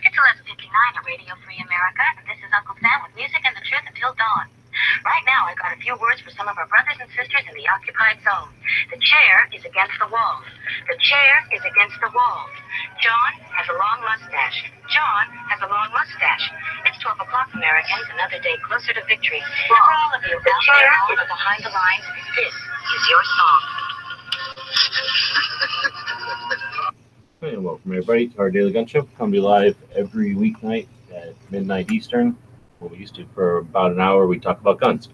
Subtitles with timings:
[0.00, 3.84] It's 11:59 at Radio Free America, this is Uncle Sam with music and the truth
[3.86, 4.48] until dawn.
[5.04, 7.54] Right now, I've got a few words for some of our brothers and sisters in
[7.54, 8.48] the occupied zone.
[8.90, 10.40] The chair is against the wall.
[10.88, 12.48] The chair is against the wall.
[13.04, 14.72] John has a long mustache.
[15.02, 16.46] John has a long mustache.
[16.86, 19.42] It's 12 o'clock, Americans, another day closer to victory.
[19.66, 22.06] For all of you out there home or behind the lines,
[22.38, 23.62] this is your song.
[27.40, 29.02] Hey, and welcome everybody to our Daily Gun Show.
[29.18, 32.38] Come to you live every weeknight at midnight Eastern.
[32.78, 34.28] Well, we used to for about an hour.
[34.28, 35.08] We talk about guns,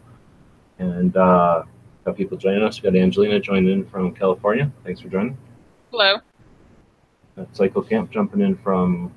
[0.78, 1.62] and uh,
[2.04, 2.82] got people joining us.
[2.82, 4.70] We got Angelina joining in from California.
[4.84, 5.38] Thanks for joining.
[5.90, 6.18] Hello.
[7.34, 9.10] Got Psycho Camp jumping in from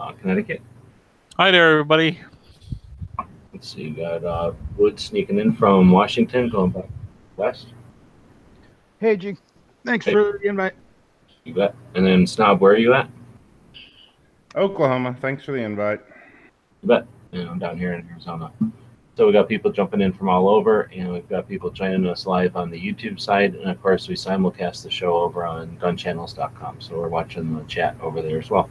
[0.00, 0.60] uh, Connecticut.
[1.36, 2.18] Hi there, everybody.
[3.52, 3.82] Let's see.
[3.82, 6.88] You got uh, Wood sneaking in from Washington, going back
[7.36, 7.68] west.
[8.98, 9.36] Hey, G.
[9.84, 10.12] Thanks Hey.
[10.12, 10.74] for the invite.
[11.44, 11.74] You bet.
[11.94, 13.08] And then Snob, where are you at?
[14.54, 15.16] Oklahoma.
[15.20, 16.00] Thanks for the invite.
[16.82, 17.06] You bet.
[17.32, 18.52] And I'm down here in Arizona.
[19.16, 22.26] So we got people jumping in from all over, and we've got people joining us
[22.26, 26.80] live on the YouTube side, and of course we simulcast the show over on gunchannels.com.
[26.80, 28.70] So we're watching the chat over there as well.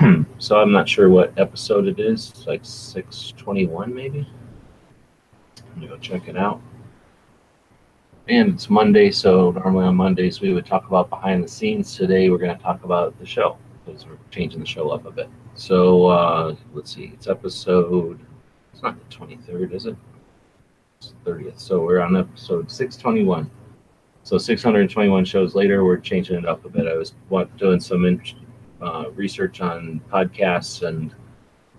[0.38, 4.28] so I'm not sure what episode it is, it's like 621 maybe.
[5.58, 6.60] I'm gonna go check it out.
[8.26, 11.94] And it's Monday, so normally on Mondays we would talk about behind the scenes.
[11.94, 15.10] Today we're going to talk about the show because we're changing the show up a
[15.10, 15.28] bit.
[15.54, 18.18] So uh, let's see, it's episode.
[18.72, 19.96] It's not the 23rd, is it?
[20.98, 21.60] It's the 30th.
[21.60, 23.50] So we're on episode 621.
[24.22, 26.86] So 621 shows later, we're changing it up a bit.
[26.86, 27.12] I was
[27.58, 28.22] doing some in,
[28.84, 31.14] uh, research on podcasts and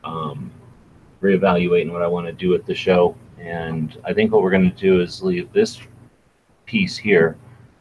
[0.03, 0.51] um,
[1.21, 3.15] reevaluating what I want to do with the show.
[3.39, 5.79] And I think what we're going to do is leave this
[6.65, 7.37] piece here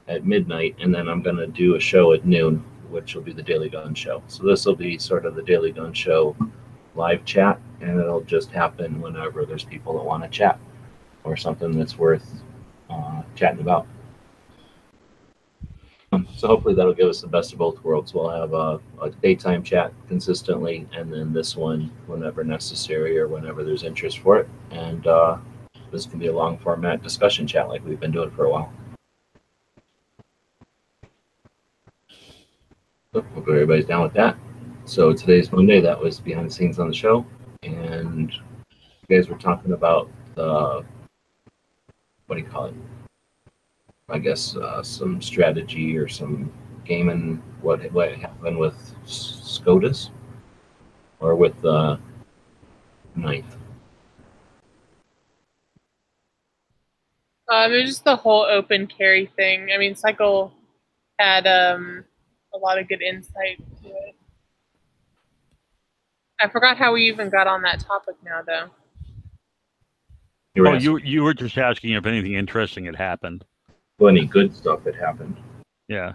[0.09, 3.33] at midnight, and then I'm going to do a show at noon, which will be
[3.33, 4.23] the Daily Gun Show.
[4.27, 6.37] So this will be sort of the Daily Gun Show
[6.95, 10.59] live chat, and it'll just happen whenever there's people that want to chat
[11.25, 12.43] or something that's worth
[12.91, 13.87] uh, chatting about.
[16.15, 18.15] Um, So hopefully that'll give us the best of both worlds.
[18.15, 23.65] We'll have a, a daytime chat consistently, and then this one whenever necessary or whenever
[23.65, 24.49] there's interest for it.
[24.71, 25.39] And uh,
[25.91, 28.73] this can be a long format discussion chat like we've been doing for a while.
[33.13, 34.37] So everybody's down with that.
[34.85, 35.81] So today's Monday.
[35.81, 37.25] That was behind the scenes on the show,
[37.63, 38.33] and
[39.09, 40.85] you guys were talking about the
[42.27, 42.75] what do you call it?
[44.09, 46.53] I guess uh, some strategy or some
[46.85, 47.43] gaming.
[47.63, 50.11] What what happened with SCOTUS
[51.21, 51.97] or with uh,
[53.17, 53.57] Ninth?
[57.51, 59.71] Um, it was just the whole open carry thing.
[59.75, 60.53] I mean, Cycle
[61.19, 62.05] had um,
[62.55, 64.15] a lot of good insight to it.
[66.41, 68.69] I forgot how we even got on that topic now, though.
[70.55, 73.45] You Oh, asking you you were just asking if anything interesting had happened.
[74.03, 75.37] Any good stuff that happened.
[75.89, 76.15] Yeah.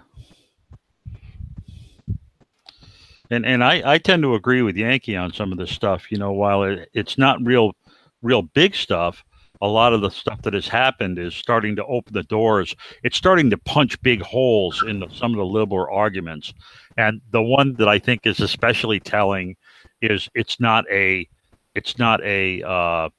[3.30, 6.10] And and I, I tend to agree with Yankee on some of this stuff.
[6.10, 7.74] You know, while it, it's not real
[8.22, 9.24] real big stuff,
[9.62, 12.74] a lot of the stuff that has happened is starting to open the doors.
[13.02, 16.52] It's starting to punch big holes in the, some of the liberal arguments.
[16.96, 19.56] And the one that I think is especially telling
[20.02, 21.28] is it's not a
[21.74, 23.10] it's not a uh,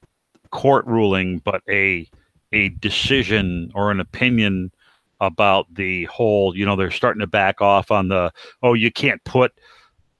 [0.50, 2.06] court ruling, but a
[2.52, 4.72] a decision or an opinion
[5.20, 6.56] about the whole.
[6.56, 8.32] You know, they're starting to back off on the
[8.62, 9.52] oh, you can't put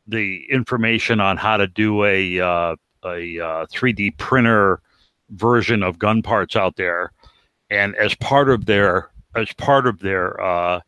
[0.06, 4.80] the information on how to do a uh, a uh, 3D printer
[5.30, 7.12] version of gun parts out there,
[7.70, 10.80] and as part of their as part of their uh,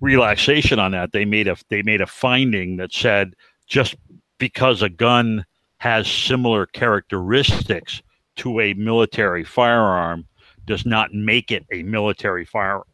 [0.00, 3.34] relaxation on that, they made a they made a finding that said
[3.66, 3.94] just
[4.38, 5.44] because a gun
[5.78, 8.02] has similar characteristics
[8.36, 10.26] to a military firearm
[10.66, 12.84] does not make it a military firearm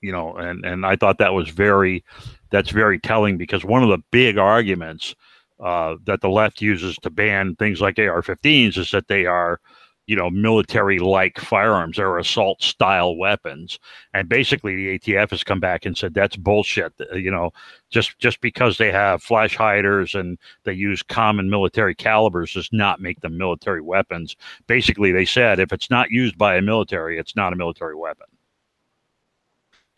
[0.00, 2.02] you know and and i thought that was very
[2.50, 5.14] that's very telling because one of the big arguments
[5.58, 9.60] uh, that the left uses to ban things like ar-15s is that they are
[10.06, 11.96] you know military like firearms.
[11.96, 13.78] They're assault style weapons.
[14.14, 16.92] And basically the atf has come back and said that's bullshit.
[17.14, 17.50] You know
[17.90, 23.00] just just because they have flash hiders and they use common military calibers does not
[23.00, 24.36] make them military weapons.
[24.66, 28.26] Basically they said if it's not used by a military it's not a military weapon.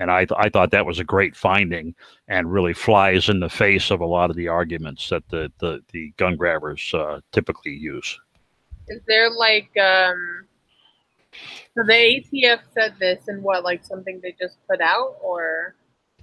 [0.00, 1.94] And I, th- I thought that was a great finding
[2.28, 5.82] and really flies in the face of a lot of the arguments that the, the,
[5.92, 8.18] the gun grabbers uh, typically use.
[8.88, 10.46] Is there like um
[11.74, 15.74] so the ATF said this and what like something they just put out or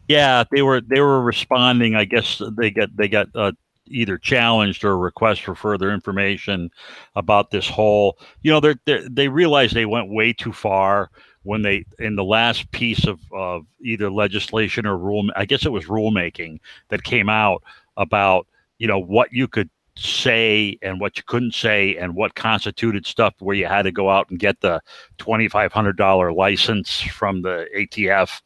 [0.07, 1.95] Yeah, they were they were responding.
[1.95, 3.53] I guess they got they got uh,
[3.87, 6.71] either challenged or request for further information
[7.15, 8.17] about this whole.
[8.41, 11.09] You know, they they they realized they went way too far
[11.43, 15.29] when they in the last piece of of either legislation or rule.
[15.35, 16.59] I guess it was rulemaking
[16.89, 17.63] that came out
[17.97, 18.47] about
[18.77, 23.33] you know what you could say and what you couldn't say and what constituted stuff
[23.39, 24.81] where you had to go out and get the
[25.19, 28.41] $2500 license from the ATF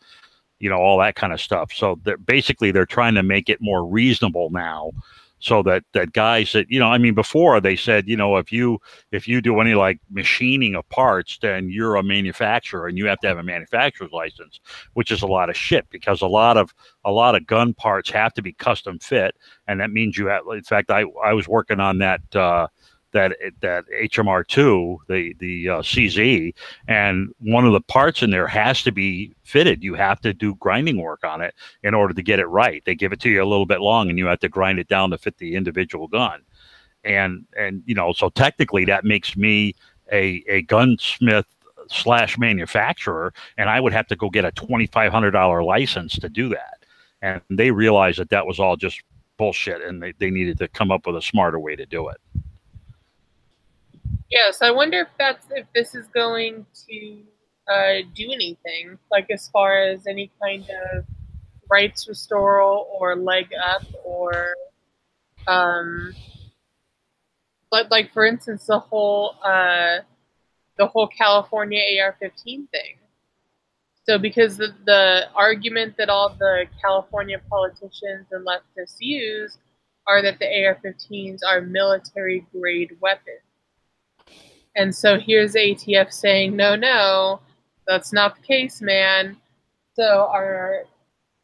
[0.60, 1.72] you know all that kind of stuff.
[1.74, 4.92] So they're basically they're trying to make it more reasonable now
[5.40, 8.52] so that that guys that you know i mean before they said you know if
[8.52, 8.78] you
[9.12, 13.20] if you do any like machining of parts then you're a manufacturer and you have
[13.20, 14.60] to have a manufacturer's license
[14.94, 16.74] which is a lot of shit because a lot of
[17.06, 19.36] a lot of gun parts have to be custom fit.
[19.68, 22.68] And that means you have in fact i i was working on that uh
[23.12, 26.54] that that HMR2, the the uh, CZ,
[26.88, 29.84] and one of the parts in there has to be fitted.
[29.84, 32.84] You have to do grinding work on it in order to get it right.
[32.86, 34.88] They give it to you a little bit long, and you have to grind it
[34.88, 36.42] down to fit the individual gun.
[37.04, 39.76] And and you know, so technically, that makes me
[40.12, 41.48] a a gunsmith
[41.90, 46.18] slash manufacturer, and I would have to go get a twenty five hundred dollar license
[46.20, 46.86] to do that.
[47.22, 49.02] And they realized that that was all just
[49.38, 52.18] bullshit, and they, they needed to come up with a smarter way to do it.
[54.30, 57.24] Yes, I wonder if that's if this is going to
[57.72, 61.06] uh, do anything, like as far as any kind of
[61.70, 64.56] rights restoral or leg up or
[65.48, 66.14] um
[67.72, 69.98] but like for instance the whole uh
[70.78, 72.98] the whole California AR-15 thing.
[74.06, 79.58] So because the, the argument that all the California politicians and leftists use
[80.08, 83.49] are that the AR-15s are military grade weapons.
[84.80, 87.42] And so here's ATF saying, no, no,
[87.86, 89.36] that's not the case, man.
[89.94, 90.86] So are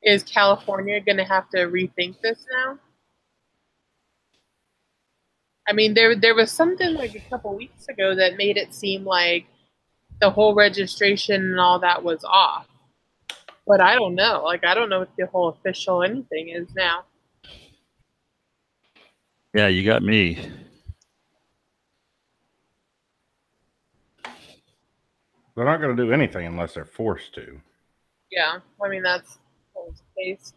[0.01, 2.79] is California going to have to rethink this now?
[5.67, 9.03] I mean, there there was something like a couple weeks ago that made it seem
[9.03, 9.47] like
[10.21, 12.67] the whole registration and all that was off.
[13.67, 14.43] But I don't know.
[14.45, 17.03] Like I don't know what the whole official anything is now.
[19.53, 20.39] Yeah, you got me.
[25.55, 27.59] They're not going to do anything unless they're forced to.
[28.31, 29.37] Yeah, I mean that's
[29.75, 30.53] the case.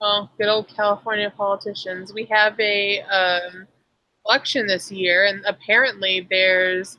[0.00, 2.12] Well, good old California politicians.
[2.12, 3.66] We have a um,
[4.26, 6.98] election this year, and apparently there's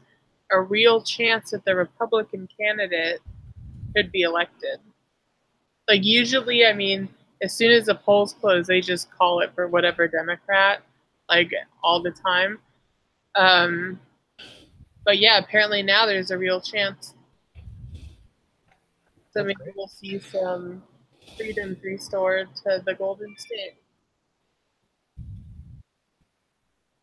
[0.52, 3.22] a real chance that the Republican candidate
[3.96, 4.80] could be elected.
[5.88, 7.08] Like usually, I mean,
[7.42, 10.82] as soon as the polls close, they just call it for whatever Democrat,
[11.30, 11.52] like
[11.84, 12.60] all the time.
[13.36, 14.00] Um,
[15.06, 17.14] but yeah, apparently now there's a real chance.
[19.31, 20.84] So maybe we'll see some
[21.38, 23.76] freedoms restored to the Golden State.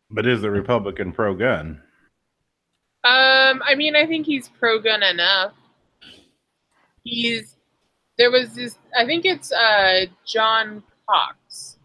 [0.09, 1.81] But is the Republican pro gun?
[3.03, 5.53] Um, I mean, I think he's pro gun enough.
[7.03, 7.55] He's
[8.17, 8.77] there was this.
[8.97, 11.77] I think it's uh, John Cox,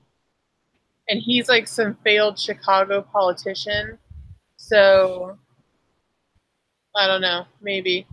[1.08, 3.98] and he's like some failed Chicago politician.
[4.62, 5.36] So
[6.94, 8.06] I don't know, maybe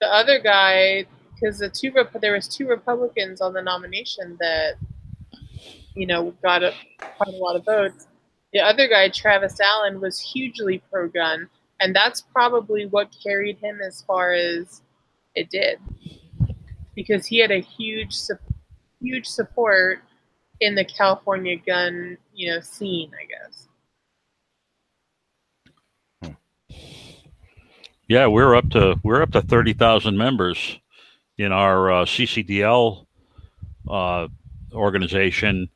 [0.00, 4.74] the other guy, because the two there was two Republicans on the nomination that
[5.94, 8.08] you know got a, quite a lot of votes.
[8.52, 11.48] The other guy, Travis Allen, was hugely pro gun,
[11.80, 14.82] and that's probably what carried him as far as
[15.36, 15.78] it did,
[16.96, 18.16] because he had a huge,
[19.00, 20.00] huge support
[20.60, 23.12] in the California gun, you know, scene.
[23.14, 23.63] I guess.
[28.06, 30.78] Yeah, we're up to we're up to thirty thousand members
[31.38, 33.06] in our uh, CCDL
[33.88, 34.28] uh,
[34.74, 35.70] organization,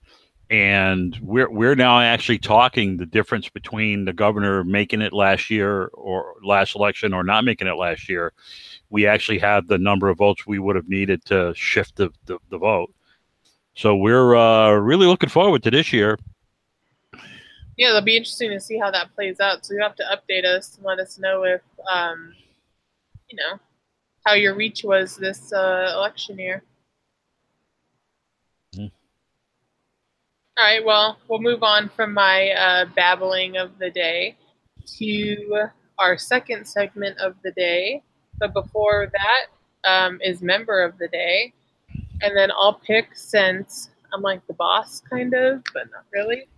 [0.50, 5.86] and we're we're now actually talking the difference between the governor making it last year
[5.94, 8.34] or last election or not making it last year.
[8.90, 12.38] We actually have the number of votes we would have needed to shift the, the,
[12.50, 12.92] the vote.
[13.74, 16.18] So we're uh, really looking forward to this year.
[17.78, 19.64] Yeah, it'll be interesting to see how that plays out.
[19.64, 22.34] So you have to update us and let us know if, um,
[23.30, 23.60] you know,
[24.26, 26.64] how your reach was this uh, election year.
[28.74, 28.90] Mhm.
[30.56, 30.84] All right.
[30.84, 34.36] Well, we'll move on from my uh, babbling of the day
[34.98, 35.68] to
[36.00, 38.02] our second segment of the day.
[38.40, 39.46] But before that
[39.88, 41.52] um, is member of the day.
[42.22, 46.48] And then I'll pick since I'm like the boss, kind of, but not really.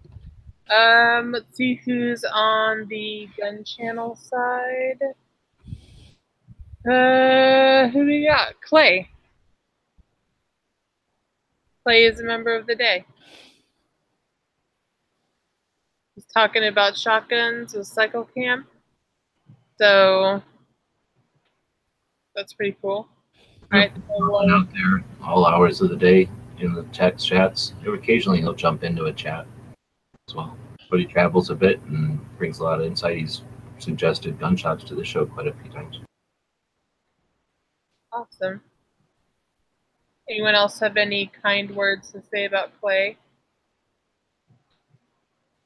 [0.71, 5.00] Um, let's see who's on the gun channel side.
[6.89, 8.61] Uh, who do we got?
[8.61, 9.09] Clay.
[11.83, 13.05] Clay is a member of the day.
[16.15, 18.67] He's talking about shotguns with Cycle Cam.
[19.77, 20.41] So
[22.37, 23.09] that's pretty cool.
[23.73, 23.93] All right.
[24.07, 27.75] so out there all hours of the day in the text chats.
[27.85, 29.47] Occasionally he'll jump into a chat
[30.30, 30.56] as well.
[30.90, 33.18] But he travels a bit and brings a lot of insight.
[33.18, 33.42] He's
[33.78, 36.00] suggested gunshots to the show quite a few times.
[38.12, 38.60] Awesome.
[40.28, 43.16] Anyone else have any kind words to say about Clay?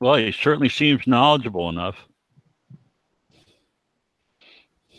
[0.01, 1.97] Well, he certainly seems knowledgeable enough.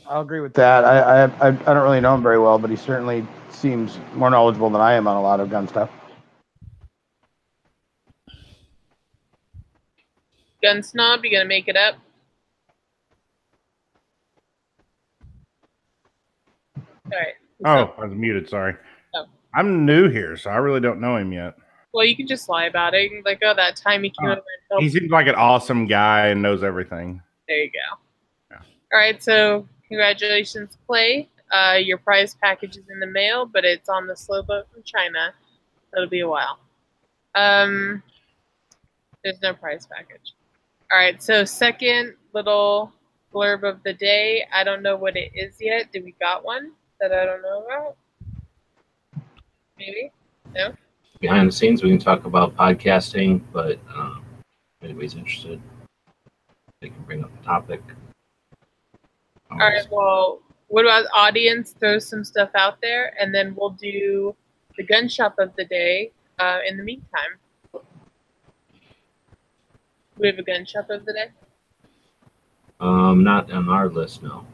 [0.08, 0.86] I'll agree with that.
[0.86, 4.30] I, I I I don't really know him very well, but he certainly seems more
[4.30, 5.90] knowledgeable than I am on a lot of gun stuff.
[10.66, 11.94] Gun snob, you gonna make it up?
[16.76, 16.82] All
[17.12, 17.36] right.
[17.64, 18.50] Oh, I was muted.
[18.50, 18.74] Sorry.
[19.14, 19.26] Oh.
[19.54, 21.54] I'm new here, so I really don't know him yet.
[21.94, 23.04] Well, you can just lie about it.
[23.04, 24.42] You can be like, oh, that time he came Oh, over
[24.72, 24.82] and.
[24.82, 27.22] He seems like an awesome guy and knows everything.
[27.48, 28.00] There you go.
[28.50, 28.62] Yeah.
[28.92, 29.22] All right.
[29.22, 31.30] So congratulations, Clay.
[31.52, 34.82] Uh, your prize package is in the mail, but it's on the slow boat from
[34.82, 35.32] China.
[35.96, 36.58] It'll be a while.
[37.36, 38.02] Um,
[39.24, 40.34] there's no prize package.
[40.92, 41.22] All right.
[41.22, 42.92] So second little
[43.34, 44.46] blurb of the day.
[44.54, 45.92] I don't know what it is yet.
[45.92, 47.98] Did we got one that I don't know about?
[49.78, 50.12] Maybe.
[50.54, 50.74] No.
[51.20, 54.24] Behind the scenes, we can talk about podcasting, but um,
[54.80, 55.62] if anybody's interested,
[56.82, 57.82] they can bring up the topic.
[59.52, 59.88] All right.
[59.92, 61.74] Well, what about audience?
[61.80, 64.36] Throw some stuff out there, and then we'll do
[64.78, 66.12] the gun shop of the day.
[66.38, 67.40] Uh, in the meantime,
[70.18, 71.28] we have a gun shop of the day.
[72.80, 74.46] Um, not on our list, no.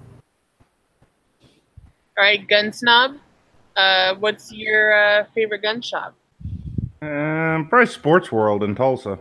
[2.18, 3.18] All right, gun snob.
[3.76, 6.14] Uh, what's your uh, favorite gun shop?
[7.02, 9.10] Um, probably Sports World in Tulsa.
[9.12, 9.18] All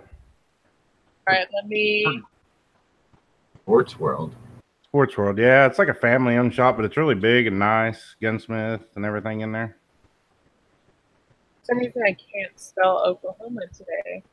[1.27, 2.23] right, let me.
[3.63, 4.35] Sports World.
[4.85, 8.17] Sports World, yeah, it's like a family-owned shop, but it's really big and nice.
[8.21, 9.77] Gunsmith and everything in there.
[11.61, 14.25] For some reason, I can't spell Oklahoma today.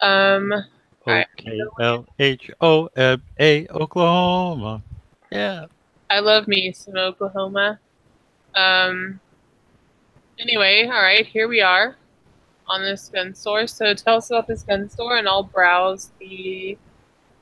[0.00, 0.52] Um.
[0.52, 0.62] O
[1.06, 1.26] Alright.
[1.36, 4.82] K L H O M A Oklahoma.
[5.30, 5.66] Yeah.
[6.10, 7.78] I love me some Oklahoma.
[8.54, 9.20] Um.
[10.38, 11.96] Anyway, all right, here we are
[12.66, 13.66] on this gun store.
[13.66, 16.76] So tell us about this gun store, and I'll browse the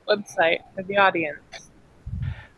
[0.08, 1.70] website for the audience.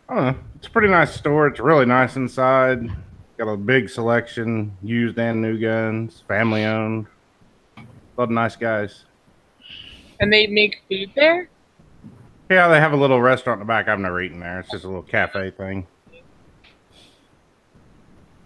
[0.08, 0.34] I.
[0.56, 1.46] It's a pretty nice store.
[1.46, 2.88] It's really nice inside.
[3.36, 7.06] Got a big selection, used and new guns, family owned.
[7.76, 7.82] A
[8.16, 9.04] lot of nice guys.
[10.20, 11.48] And they make food there.
[12.50, 13.88] Yeah, they have a little restaurant in the back.
[13.88, 14.60] I've never eaten there.
[14.60, 15.86] It's just a little cafe thing.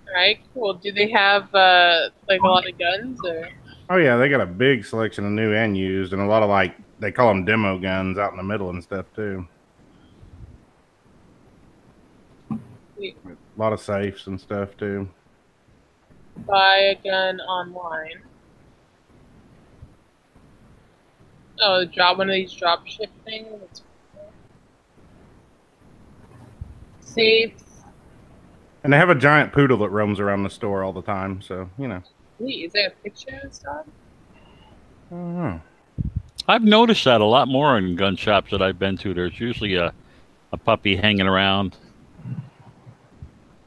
[0.09, 0.75] All right, cool.
[0.75, 3.49] Do they have uh, like a lot of guns or?
[3.91, 6.49] Oh yeah, they got a big selection of new and used, and a lot of
[6.49, 9.47] like they call them demo guns out in the middle and stuff too.
[12.97, 13.17] Sweet.
[13.27, 15.09] A lot of safes and stuff too.
[16.47, 18.23] buy a gun online.
[21.63, 23.47] Oh, drop one of these drop ship things.
[23.61, 23.83] That's
[24.15, 24.33] cool.
[28.83, 31.43] And they have a giant poodle that roams around the store all the time.
[31.43, 32.03] So you know,
[32.39, 33.87] Wait, is there a picture of this dog?
[35.11, 35.61] I don't know.
[36.49, 39.13] I've noticed that a lot more in gun shops that I've been to.
[39.13, 39.93] There's usually a,
[40.53, 41.77] a puppy hanging around.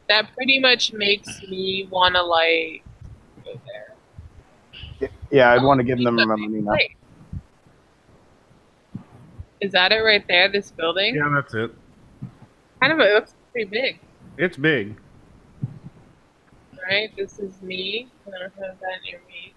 [0.09, 2.83] That pretty much makes me want to like
[3.45, 5.09] go there.
[5.31, 6.75] Yeah, I'd want to give them But a money now.
[9.63, 10.50] Is that it right there?
[10.50, 11.15] This building?
[11.15, 11.72] Yeah, that's it.
[12.82, 13.00] Kind of.
[13.00, 14.00] It looks pretty big.
[14.38, 14.98] It's big.
[16.86, 17.15] right?
[17.15, 18.10] This is me.
[18.27, 19.53] I don't have that near me.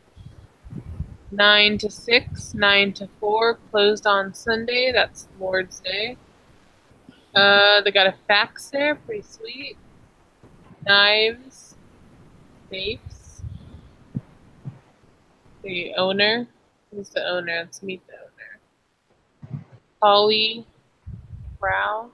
[1.32, 4.92] Nine to six, nine to four, closed on Sunday.
[4.94, 6.16] That's Lord's Day.
[7.34, 9.76] Uh, they got a fax there, pretty sweet.
[10.86, 11.75] Knives,
[12.70, 13.42] safes.
[15.64, 16.46] The owner.
[16.94, 17.58] Who's the owner?
[17.64, 18.15] Let's meet the.
[20.02, 20.66] Holly
[21.58, 22.10] Brown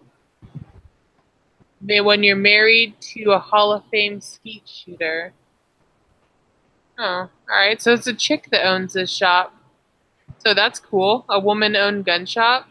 [1.80, 5.32] They, when you're married to a Hall of Fame skeet shooter.
[6.98, 7.80] Oh, all right.
[7.82, 9.54] So it's a chick that owns this shop.
[10.38, 11.24] So that's cool.
[11.28, 12.68] A woman-owned gun shop.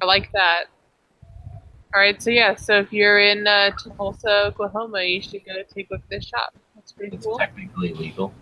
[0.00, 0.64] I like that.
[1.94, 5.90] All right, so yeah, so if you're in uh, Tulsa, Oklahoma, you should go take
[5.90, 6.54] a look at this shop.
[6.74, 7.36] That's pretty It's cool.
[7.38, 8.32] technically legal.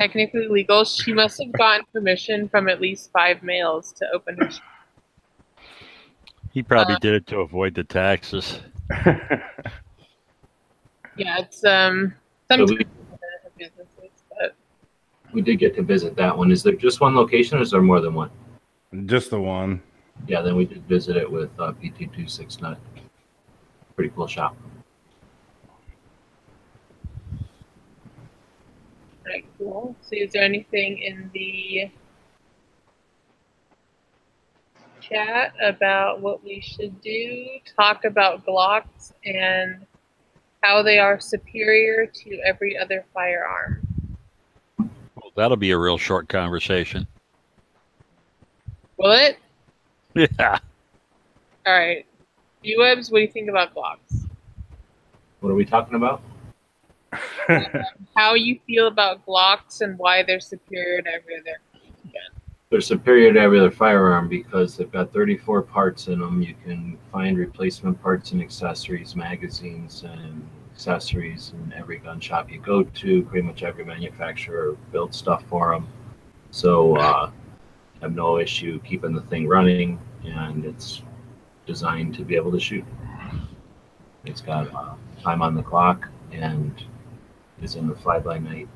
[0.00, 0.84] Technically legal.
[0.84, 4.62] She must have gotten permission from at least five males to open her shop.
[6.52, 8.60] He probably Uh, did it to avoid the taxes.
[11.16, 12.14] Yeah, it's um
[12.48, 12.86] So sometimes we,
[13.58, 14.54] businesses, but
[15.34, 16.50] we did get to visit that one.
[16.50, 18.30] Is there just one location or is there more than one?
[19.04, 19.82] Just the one.
[20.26, 22.76] Yeah, then we did visit it with uh, PT269.
[23.96, 24.56] Pretty cool shop.
[29.26, 29.44] Right,
[30.10, 30.18] cool.
[30.18, 31.90] So is there anything in the
[35.00, 37.46] chat about what we should do?
[37.76, 39.86] Talk about Glocks and
[40.62, 43.80] how they are superior to every other firearm.
[44.78, 47.06] Well, that'll be a real short conversation.
[48.98, 49.38] Will it?
[50.12, 50.58] Yeah.
[51.64, 52.04] All right.
[52.64, 54.26] UWebs, what do you think about Glocks?
[55.38, 56.20] What are we talking about?
[58.16, 61.60] How you feel about Glocks and why they're superior to every other
[62.04, 62.40] gun.
[62.70, 66.40] They're superior to every other firearm because they've got 34 parts in them.
[66.40, 72.60] You can find replacement parts and accessories, magazines, and accessories in every gun shop you
[72.60, 73.22] go to.
[73.24, 75.88] Pretty much every manufacturer builds stuff for them.
[76.52, 77.30] So, uh,
[78.00, 81.02] have no issue keeping the thing running, and it's
[81.66, 82.84] designed to be able to shoot.
[84.24, 86.82] It's got uh, time on the clock and
[87.62, 88.68] is in the fly by night,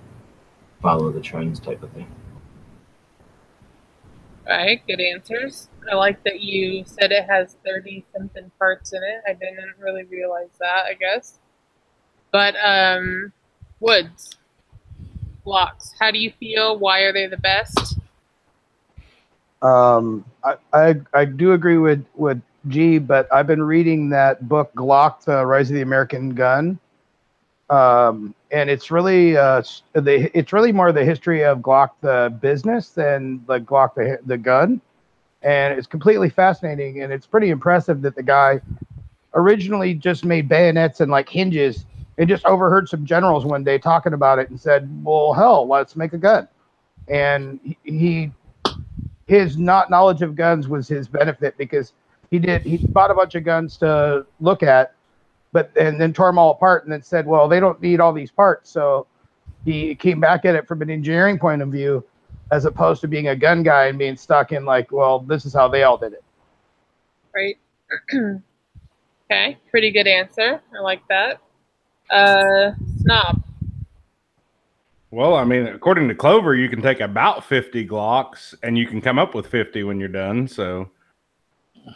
[0.83, 2.07] follow the trends type of thing.
[4.49, 5.69] All right, good answers.
[5.91, 9.23] I like that you said it has 30 something parts in it.
[9.27, 11.39] I didn't really realize that, I guess.
[12.31, 13.33] But, um,
[13.81, 14.37] Woods,
[15.47, 16.79] Glocks, how do you feel?
[16.79, 17.99] Why are they the best?
[19.63, 24.73] Um, I, I I do agree with with G, but I've been reading that book
[24.75, 26.79] Glock: The Rise of the American Gun,
[27.71, 29.63] um, and it's really uh,
[29.95, 34.37] the it's really more the history of Glock the business than the Glock the the
[34.37, 34.81] gun,
[35.43, 38.61] and it's completely fascinating and it's pretty impressive that the guy
[39.35, 41.87] originally just made bayonets and like hinges
[42.19, 45.97] and just overheard some generals one day talking about it and said, "Well, hell, let's
[45.97, 46.49] make a gun,"
[47.09, 48.33] and he- he
[49.27, 51.93] his not knowledge of guns was his benefit because
[52.31, 54.95] he did he bought a bunch of guns to look at
[55.55, 58.13] but and then tore them all apart and then said well they don't need all
[58.13, 59.07] these parts so
[59.65, 62.05] he came back at it from an engineering point of view
[62.53, 65.55] as opposed to being a gun guy and being stuck in like well this is
[65.55, 66.23] how they all did it
[67.35, 67.59] Right?
[69.31, 70.63] okay, pretty good answer.
[70.77, 71.41] I like that.
[72.11, 73.43] Uh, Snob,
[75.11, 79.01] Well, I mean, according to Clover, you can take about 50 Glocks and you can
[79.01, 80.47] come up with 50 when you're done.
[80.47, 80.91] So,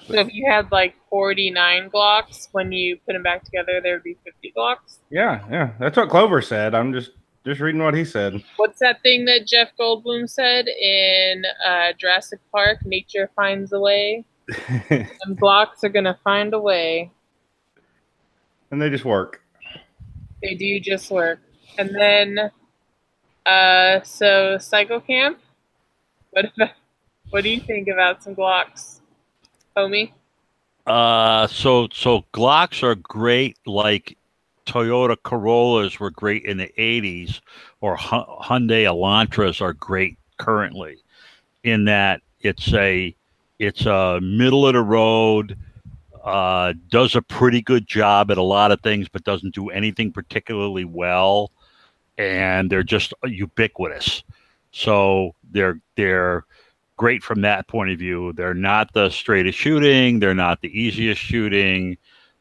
[0.06, 4.02] so if you had like 49 Glocks, when you put them back together, there would
[4.02, 4.98] be 50 Glocks?
[5.10, 6.74] yeah, yeah, that's what Clover said.
[6.74, 7.12] I'm just
[7.46, 8.42] just reading what he said.
[8.56, 12.84] What's that thing that Jeff Goldblum said in uh, Jurassic Park?
[12.84, 14.24] Nature finds a way.
[14.90, 17.10] And Glocks are gonna find a way.
[18.70, 19.42] and they just work.
[20.42, 21.40] They do just work.
[21.78, 22.50] And then,
[23.46, 25.38] uh, so Psycho Camp.
[26.30, 26.70] What about,
[27.30, 28.97] what do you think about some Glocks,
[29.78, 30.12] homie?
[30.86, 34.16] Uh, so so Glocks are great, like
[34.66, 37.40] Toyota Corollas were great in the '80s,
[37.80, 40.96] or Hyundai Elantras are great currently,
[41.62, 43.14] in that it's a
[43.58, 45.58] it's a middle of the road,
[46.24, 50.12] uh, does a pretty good job at a lot of things, but doesn't do anything
[50.12, 51.50] particularly well,
[52.16, 54.22] and they're just ubiquitous.
[54.72, 56.44] So they're they're
[56.98, 58.34] great from that point of view.
[58.34, 60.18] They're not the straightest shooting.
[60.18, 61.96] They're not the easiest shooting.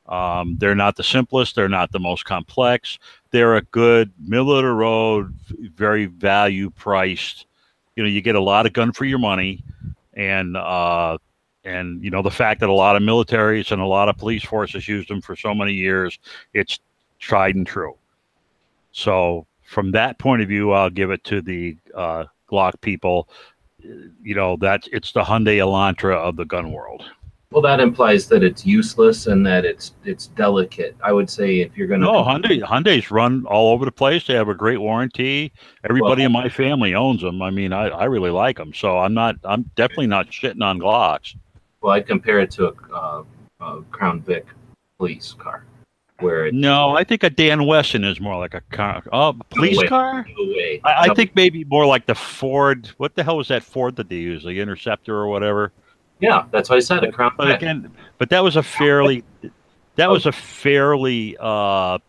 [0.08, 1.56] Um, they're not the simplest.
[1.56, 2.98] They're not the most complex.
[3.32, 5.34] They're a good middle of the road,
[5.76, 7.46] very value priced.
[7.96, 9.63] You know, you get a lot of gun for your money,
[10.13, 11.17] and uh,
[11.63, 14.43] and you know the fact that a lot of militaries and a lot of police
[14.43, 16.20] forces used them for so many years,
[16.54, 16.80] it's
[17.20, 17.96] tried and true.
[18.91, 23.28] So from that point of view, I'll give it to the uh, Glock people
[24.23, 27.04] you know that it's the Hyundai Elantra of the gun world.
[27.50, 30.97] Well, that implies that it's useless and that it's it's delicate.
[31.02, 34.28] I would say if you're going to No, Hyundai Hyundai's run all over the place.
[34.28, 35.54] They have a great warranty.
[35.86, 37.41] Everybody Well- in my family owns them.
[37.41, 38.73] I mean, I, I really like them.
[38.73, 41.36] So I'm not I'm definitely not shitting on Glocks.
[41.82, 43.23] well, I'd compare it to a, uh,
[43.62, 44.45] a Crown Vic
[44.97, 45.63] police car,
[46.19, 49.03] where it's No, I think a Dan Wesson is more like a car.
[49.12, 49.88] Oh, police way.
[49.88, 50.25] car.
[50.38, 50.82] no way.
[50.84, 52.89] I, I No, think maybe more like the Ford.
[52.97, 54.43] What the hell was that Ford that they use?
[54.43, 55.71] The Interceptor or whatever.
[56.19, 57.03] Yeah, that's what I said.
[57.03, 57.58] A Crown But Vic.
[57.58, 59.23] again, but that was a fairly
[59.97, 61.99] that was a fairly uh,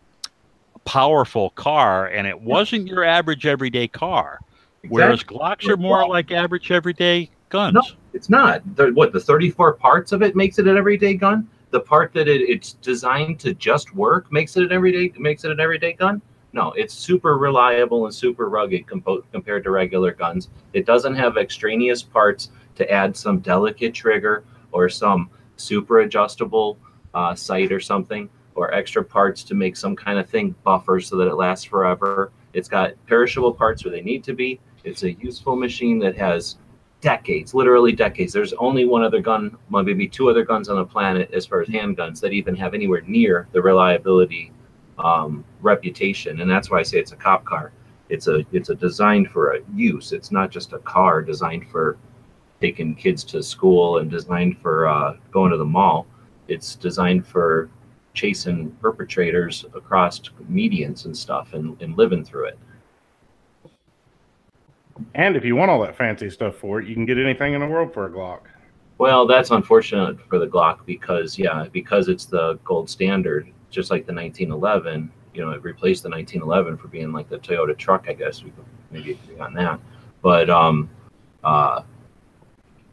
[0.85, 4.39] powerful car, and it wasn't your average everyday car.
[4.87, 7.73] Whereas Glocks are more like average everyday guns.
[7.75, 7.81] No,
[8.13, 8.61] it's not.
[8.75, 11.47] The, what the 34 parts of it makes it an everyday gun.
[11.71, 15.51] The part that it, it's designed to just work makes it an everyday makes it
[15.51, 16.21] an everyday gun.
[16.51, 20.49] No, it's super reliable and super rugged compo- compared to regular guns.
[20.73, 26.79] It doesn't have extraneous parts to add some delicate trigger or some super adjustable
[27.13, 31.17] uh, sight or something, or extra parts to make some kind of thing buffer so
[31.17, 32.31] that it lasts forever.
[32.53, 34.59] It's got perishable parts where they need to be.
[34.83, 36.57] It's a useful machine that has
[37.01, 38.33] decades, literally decades.
[38.33, 41.61] There's only one other gun, well, maybe two other guns on the planet as far
[41.61, 44.51] as handguns that even have anywhere near the reliability
[44.97, 47.71] um, reputation, and that's why I say it's a cop car.
[48.09, 50.11] It's a it's a designed for a use.
[50.11, 51.97] It's not just a car designed for
[52.59, 56.05] taking kids to school and designed for uh, going to the mall.
[56.47, 57.69] It's designed for
[58.13, 60.19] chasing perpetrators across
[60.51, 62.59] medians and stuff and, and living through it.
[65.15, 67.61] And if you want all that fancy stuff for it, you can get anything in
[67.61, 68.41] the world for a Glock.
[68.97, 74.05] Well, that's unfortunate for the Glock because yeah, because it's the gold standard, just like
[74.05, 75.11] the 1911.
[75.33, 78.07] You know, it replaced the 1911 for being like the Toyota truck.
[78.09, 79.79] I guess we could maybe agree on that.
[80.21, 80.89] But um,
[81.43, 81.83] uh,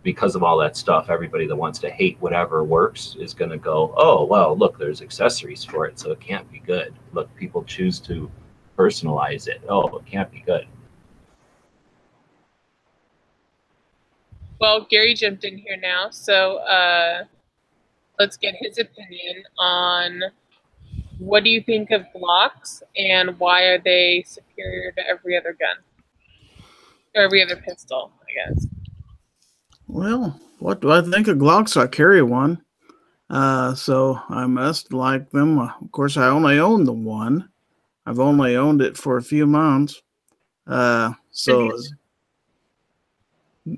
[0.04, 3.58] because of all that stuff, everybody that wants to hate whatever works is going to
[3.58, 6.94] go, oh well, look, there's accessories for it, so it can't be good.
[7.12, 8.30] Look, people choose to
[8.78, 9.60] personalize it.
[9.68, 10.68] Oh, it can't be good.
[14.58, 17.24] Well, Gary jumped in here now, so uh,
[18.18, 20.22] let's get his opinion on
[21.18, 25.76] what do you think of Glocks and why are they superior to every other gun
[27.14, 28.12] or every other pistol?
[28.22, 28.66] I guess.
[29.88, 31.76] Well, what do I think of Glocks?
[31.76, 32.62] I carry one,
[33.28, 35.58] uh, so I must like them.
[35.58, 37.50] Uh, Of course, I only own the one.
[38.06, 40.00] I've only owned it for a few months.
[40.66, 41.70] Uh, so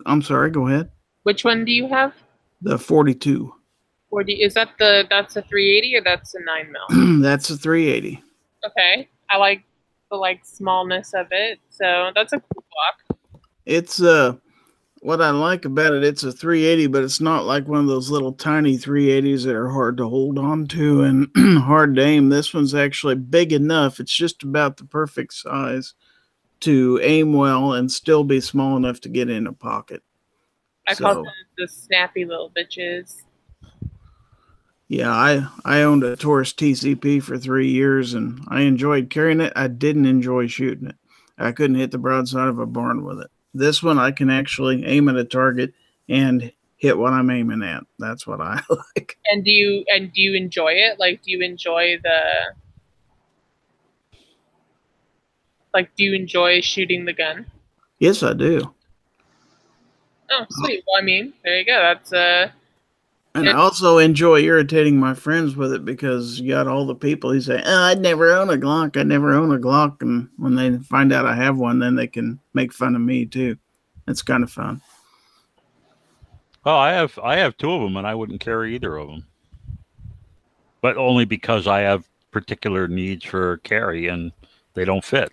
[0.06, 0.50] I'm sorry.
[0.50, 0.90] Go ahead.
[1.22, 2.14] Which one do you have?
[2.62, 3.54] The 42.
[4.10, 7.20] Or do, is that the that's a 380 or that's a nine mil?
[7.22, 8.22] That's a 380.
[8.66, 9.62] Okay, I like
[10.10, 13.16] the like smallness of it, so that's a cool Glock.
[13.66, 14.36] It's uh
[15.00, 18.10] what I like about it, it's a 380, but it's not like one of those
[18.10, 21.28] little tiny 380s that are hard to hold on to and
[21.62, 22.30] hard to aim.
[22.30, 24.00] This one's actually big enough.
[24.00, 25.94] It's just about the perfect size
[26.60, 30.02] to aim well and still be small enough to get in a pocket.
[30.86, 33.22] I call them the snappy little bitches.
[34.88, 39.52] Yeah, I I owned a Taurus TCP for three years and I enjoyed carrying it.
[39.54, 40.96] I didn't enjoy shooting it.
[41.36, 43.30] I couldn't hit the broadside of a barn with it.
[43.52, 45.74] This one I can actually aim at a target
[46.08, 47.84] and hit what I'm aiming at.
[47.98, 49.18] That's what I like.
[49.26, 50.98] And do you and do you enjoy it?
[50.98, 52.20] Like, do you enjoy the
[55.74, 55.94] like?
[55.96, 57.46] Do you enjoy shooting the gun?
[57.98, 58.74] Yes, I do.
[60.30, 60.84] Oh, sweet.
[60.86, 61.80] Well, I mean, there you go.
[61.80, 62.50] That's uh,
[63.34, 67.32] And I also enjoy irritating my friends with it because you got all the people
[67.32, 68.96] who say, oh, I'd never own a Glock.
[68.96, 70.02] I'd never own a Glock.
[70.02, 73.24] And when they find out I have one, then they can make fun of me
[73.26, 73.56] too.
[74.06, 74.80] It's kind of fun.
[76.64, 79.26] Oh, I have I have two of them, and I wouldn't carry either of them.
[80.82, 84.32] But only because I have particular needs for carry, and
[84.74, 85.32] they don't fit.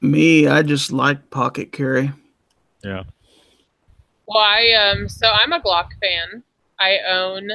[0.00, 2.12] Me, I just like pocket carry.
[2.84, 3.02] Yeah.
[4.26, 6.42] well, I um, so I'm a Glock fan.
[6.78, 7.48] I own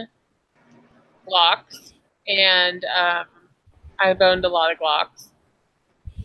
[1.28, 1.94] Glocks,
[2.28, 3.26] and um,
[4.00, 5.30] I've owned a lot of Glocks.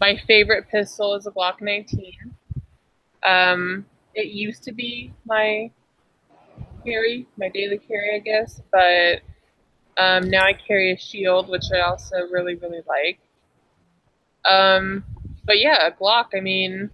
[0.01, 2.13] My favorite pistol is a Glock 19.
[3.23, 5.71] Um, it used to be my
[6.85, 9.21] carry, my daily carry, I guess, but
[9.97, 13.21] um, now I carry a Shield, which I also really, really like.
[14.45, 15.05] Um,
[15.49, 16.27] but yeah, a Glock.
[16.37, 16.91] I mean,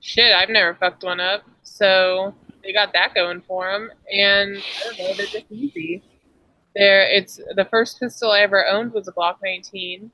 [0.00, 4.84] shit, I've never fucked one up, so they got that going for them, and I
[4.84, 6.02] don't know, they're just easy.
[6.76, 10.10] They're it's the first pistol I ever owned was a Glock 19,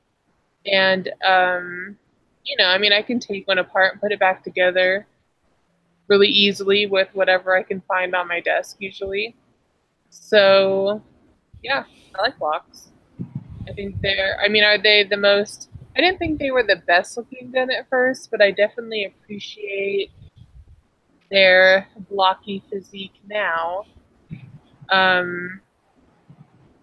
[0.72, 1.98] and um,
[2.44, 5.06] you know, I mean, I can take one apart and put it back together
[6.06, 9.34] really easily with whatever I can find on my desk usually.
[10.10, 11.02] So,
[11.62, 11.84] yeah,
[12.16, 12.88] I like Glocks.
[13.68, 14.38] I think they're.
[14.40, 15.69] I mean, are they the most?
[15.96, 20.10] I didn't think they were the best looking gun at first, but I definitely appreciate
[21.30, 23.84] their blocky physique now.
[24.88, 25.60] Um,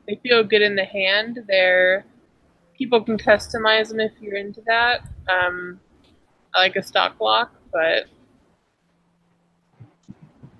[0.08, 1.39] they feel good in the hand.
[1.48, 2.06] They're
[2.78, 5.02] people can customize them if you're into that.
[5.30, 5.80] Um,
[6.54, 8.06] I like a stock Glock, but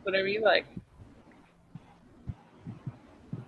[0.04, 0.66] whatever you like.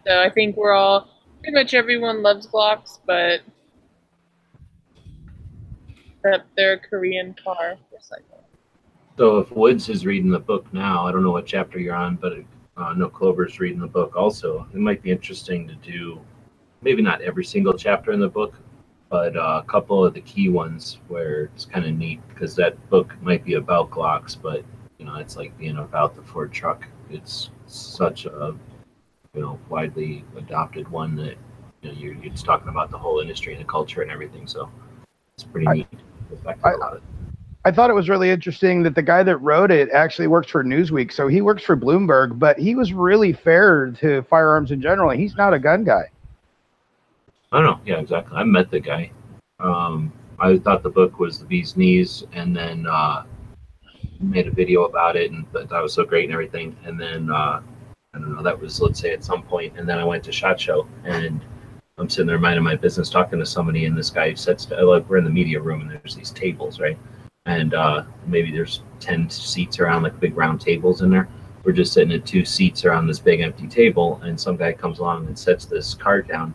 [0.05, 1.09] So I think we're all
[1.41, 3.41] pretty much everyone loves Glocks, but
[6.23, 8.43] except their Korean car motorcycle.
[9.17, 12.15] So if Woods is reading the book now, I don't know what chapter you're on,
[12.15, 12.43] but uh,
[12.77, 14.65] I know Clover's reading the book also.
[14.73, 16.21] It might be interesting to do,
[16.81, 18.55] maybe not every single chapter in the book,
[19.09, 22.89] but uh, a couple of the key ones where it's kind of neat because that
[22.89, 24.63] book might be about Glocks, but
[24.99, 26.85] you know it's like being about the Ford truck.
[27.09, 28.55] It's such a
[29.33, 31.35] you know widely adopted one that
[31.81, 34.47] you know you're, you're just talking about the whole industry and the culture and everything.
[34.47, 34.69] So
[35.35, 35.87] it's pretty I- neat.
[36.63, 36.97] I-
[37.65, 40.63] I thought it was really interesting that the guy that wrote it actually works for
[40.63, 41.11] Newsweek.
[41.11, 45.09] So he works for Bloomberg, but he was really fair to firearms in general.
[45.09, 46.09] He's not a gun guy.
[47.51, 47.79] I don't know.
[47.85, 48.37] Yeah, exactly.
[48.37, 49.11] I met the guy.
[49.59, 53.23] Um, I thought the book was the bee's knees, and then uh,
[54.21, 56.77] made a video about it, and thought that was so great and everything.
[56.85, 57.61] And then uh,
[58.13, 58.41] I don't know.
[58.41, 61.41] That was let's say at some point, and then I went to Shot Show, and
[61.99, 64.69] I'm sitting there minding my business, talking to somebody, and this guy sits.
[64.69, 66.97] Like we're in the media room, and there's these tables, right?
[67.45, 71.27] And uh, maybe there's ten seats around, like big round tables in there.
[71.63, 74.99] We're just sitting at two seats around this big empty table, and some guy comes
[74.99, 76.53] along and sets this card down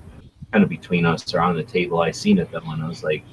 [0.50, 2.00] kind of between us or on the table.
[2.00, 3.24] I seen it though, and I was like,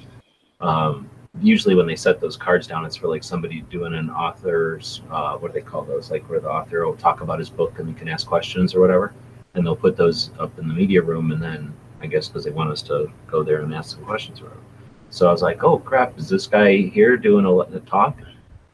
[0.60, 1.08] um,
[1.40, 5.36] usually when they set those cards down, it's for like somebody doing an author's, uh,
[5.38, 6.10] what do they call those?
[6.10, 8.80] Like where the author will talk about his book and they can ask questions or
[8.80, 9.14] whatever.
[9.54, 11.72] And they'll put those up in the media room, and then
[12.02, 14.62] I guess because they want us to go there and ask some questions or whatever.
[15.10, 18.18] So I was like, oh crap, is this guy here doing a, a talk?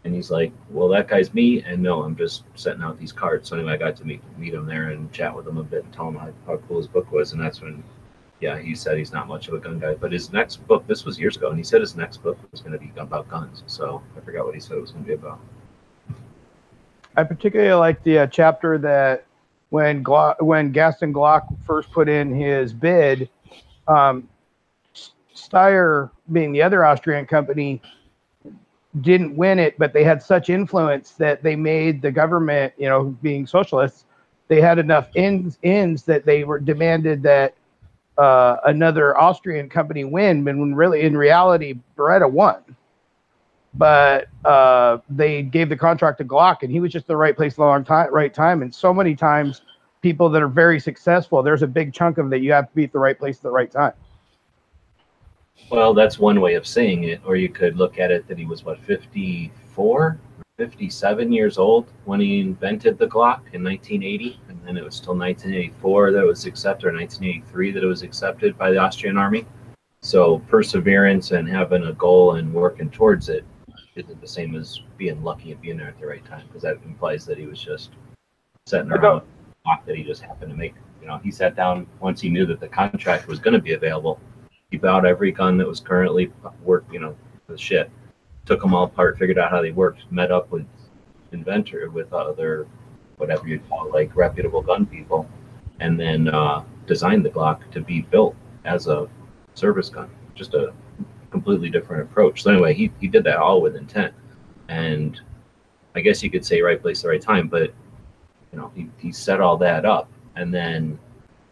[0.05, 3.49] And he's like, well, that guy's me, and no, I'm just setting out these cards.
[3.49, 5.85] So anyway, I got to meet meet him there and chat with him a bit
[5.85, 7.83] and tell him how, how cool his book was, and that's when
[8.41, 11.05] yeah, he said he's not much of a gun guy, but his next book, this
[11.05, 13.65] was years ago, and he said his next book was going to be about guns.
[13.67, 15.41] So I forgot what he said it was going to be about.
[17.17, 19.27] I particularly like the uh, chapter that
[19.71, 23.29] when Glock, when Gaston Glock first put in his bid,
[23.87, 24.29] um,
[25.35, 27.81] Steyr, being the other Austrian company,
[29.01, 33.17] didn't win it, but they had such influence that they made the government, you know,
[33.23, 34.05] being socialists,
[34.49, 37.55] they had enough ends ends that they were demanded that
[38.17, 42.63] uh, another Austrian company win, but when really in reality Beretta won.
[43.75, 47.57] But uh, they gave the contract to Glock, and he was just the right place,
[47.57, 48.63] the wrong time, right time.
[48.63, 49.63] And so many times,
[50.01, 52.85] people that are very successful, there's a big chunk of that you have to be
[52.85, 53.93] at the right place at the right time.
[55.71, 58.47] Well, that's one way of saying it, or you could look at it that he
[58.47, 60.19] was what 54,
[60.57, 65.15] 57 years old when he invented the Glock in 1980, and then it was till
[65.15, 69.45] 1984 that it was accepted, or 1983 that it was accepted by the Austrian army.
[70.01, 73.45] So perseverance and having a goal and working towards it
[73.99, 76.77] isn't the same as being lucky and being there at the right time, because that
[76.85, 77.91] implies that he was just
[78.67, 79.23] setting I around
[79.65, 80.75] clock that he just happened to make.
[81.01, 83.73] You know, he sat down once he knew that the contract was going to be
[83.75, 84.21] available.
[84.71, 86.33] He bought every gun that was currently
[86.63, 87.91] work, you know, the shit.
[88.47, 90.67] Took them all apart, figured out how they worked, met up with
[91.33, 92.67] inventor, with other,
[93.17, 95.29] whatever you call, it, like reputable gun people,
[95.81, 98.35] and then uh, designed the Glock to be built
[98.65, 99.09] as a
[99.55, 100.11] service gun.
[100.35, 100.73] Just a
[101.31, 102.43] completely different approach.
[102.43, 104.15] So anyway, he, he did that all with intent,
[104.69, 105.21] and
[105.95, 107.49] I guess you could say right place, the right time.
[107.49, 107.73] But
[108.53, 110.99] you know, he, he set all that up, and then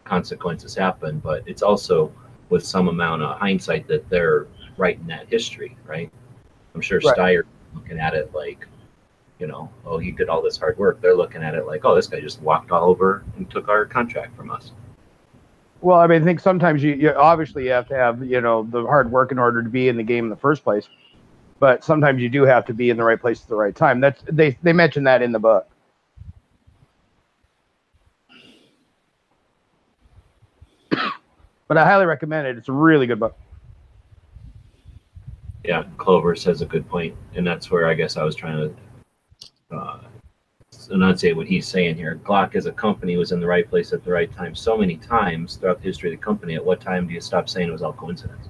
[0.03, 1.19] consequences happen.
[1.19, 2.11] But it's also
[2.49, 6.11] with some amount of hindsight that they're writing that history, right?
[6.73, 7.17] I'm sure Right.
[7.17, 8.67] Steyr looking at it like,
[9.39, 11.01] you know, oh, he did all this hard work.
[11.01, 13.85] They're looking at it like, oh, this guy just walked all over and took our
[13.85, 14.71] contract from us.
[15.81, 18.63] Well, I mean, I think sometimes you, you obviously you have to have you know
[18.63, 20.87] the hard work in order to be in the game in the first place,
[21.59, 23.99] but sometimes you do have to be in the right place at the right time.
[23.99, 25.67] That's they they mention that in the book.
[31.67, 32.57] But I highly recommend it.
[32.57, 33.37] It's a really good book.
[35.63, 38.73] Yeah, Clover says a good point, and that's where I guess I was trying
[39.69, 39.99] to uh,
[40.89, 42.19] Enunciate what he's saying here.
[42.23, 44.97] Glock as a company was in the right place at the right time so many
[44.97, 46.55] times throughout the history of the company.
[46.55, 48.47] At what time do you stop saying it was all coincidence?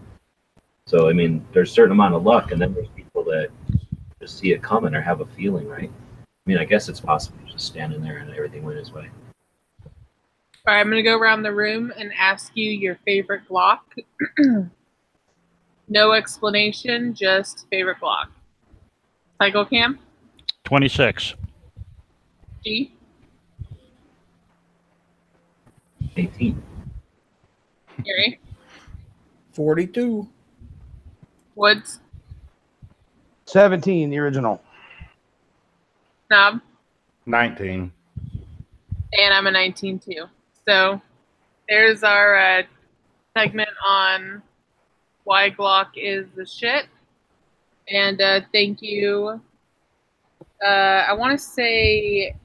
[0.86, 3.50] So I mean, there's a certain amount of luck, and then there's people that
[4.22, 5.92] just see it coming or have a feeling, right?
[5.92, 9.10] I mean, I guess it's possible just standing there and everything went his way.
[9.86, 13.80] All right, I'm gonna go around the room and ask you your favorite Glock.
[15.90, 18.28] no explanation, just favorite Glock.
[19.42, 20.00] Cycle cam.
[20.64, 21.36] Twenty six.
[26.18, 26.64] 18.
[28.04, 28.40] Gary.
[29.54, 30.28] 42.
[31.56, 32.00] Woods.
[33.46, 34.62] 17, the original.
[36.28, 36.62] Snob.
[37.26, 37.92] 19.
[39.20, 40.26] And I'm a 19 too.
[40.68, 41.02] So
[41.70, 42.64] there's our uh,
[43.38, 44.42] segment on
[45.24, 46.86] why Glock is the shit.
[47.90, 49.42] And uh, thank you.
[50.64, 52.36] Uh, I want to say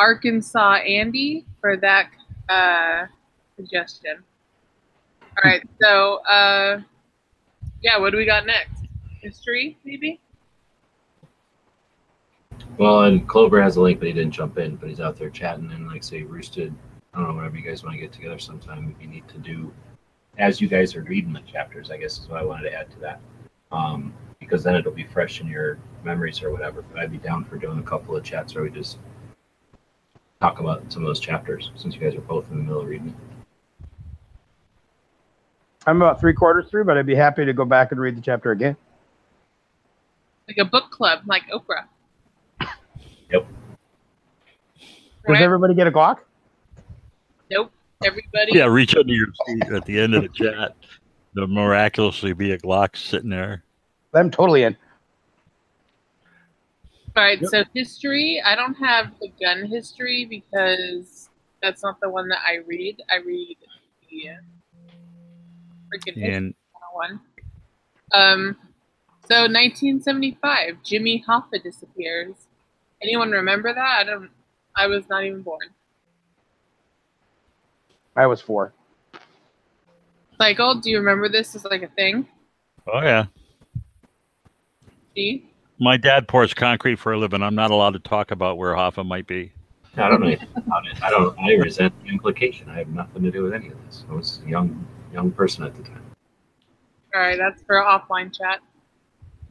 [0.00, 2.10] Arkansas Andy for that
[2.48, 3.06] uh,
[3.56, 4.16] suggestion.
[5.22, 6.80] All right, so uh,
[7.82, 8.82] yeah, what do we got next?
[9.20, 10.18] History, maybe?
[12.78, 14.76] Well, and Clover has a link, but he didn't jump in.
[14.76, 16.74] But he's out there chatting and like say roosted.
[17.12, 17.34] I don't know.
[17.34, 19.70] Whenever you guys want to get together, sometime If you need to do
[20.38, 21.90] as you guys are reading the chapters.
[21.90, 23.20] I guess is what I wanted to add to that,
[23.70, 26.82] um, because then it'll be fresh in your memories or whatever.
[26.82, 28.98] But I'd be down for doing a couple of chats where we just
[30.40, 32.88] talk about some of those chapters since you guys are both in the middle of
[32.88, 33.14] reading.
[35.86, 38.20] I'm about three quarters through, but I'd be happy to go back and read the
[38.20, 38.76] chapter again.
[40.48, 41.84] Like a book club, like Oprah.
[43.32, 43.46] Yep.
[44.76, 44.86] Does
[45.28, 45.40] Right?
[45.42, 46.16] everybody get a Glock?
[47.48, 47.70] Nope.
[48.02, 48.50] Everybody.
[48.52, 50.74] Yeah, reach under your seat at the end of the chat.
[51.32, 53.62] There'll miraculously be a Glock sitting there.
[54.14, 54.76] I'm totally in.
[57.16, 57.50] All right, Yep.
[57.50, 58.40] so history.
[58.44, 61.28] I don't have the gun history because
[61.60, 63.02] that's not the one that I read.
[63.10, 63.56] I read
[64.08, 64.34] the uh,
[65.92, 66.54] freaking And
[66.92, 67.20] one.
[68.12, 68.56] Um,
[69.28, 72.34] so 1975, Jimmy Hoffa disappears.
[73.02, 73.98] Anyone remember that?
[74.00, 74.30] I don't.
[74.76, 75.60] I was not even born.
[78.16, 78.72] I was four.
[80.38, 82.26] Michael, Do you remember this as like a thing?
[82.92, 83.26] oh yeah,
[85.16, 85.49] G.
[85.80, 87.42] my dad pours concrete for a living.
[87.42, 89.52] I'm not allowed to talk about where Hoffa might be.
[89.96, 91.02] I don't know anything about it.
[91.02, 91.36] I don't.
[91.40, 92.70] I resent the implication.
[92.70, 94.04] I have nothing to do with any of this.
[94.08, 96.02] I was a young young person at the time.
[97.14, 98.60] All right, that's for offline chat.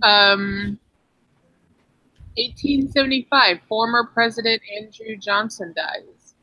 [0.02, 0.80] Um,
[2.38, 6.36] 1875, former President Andrew Johnson dies.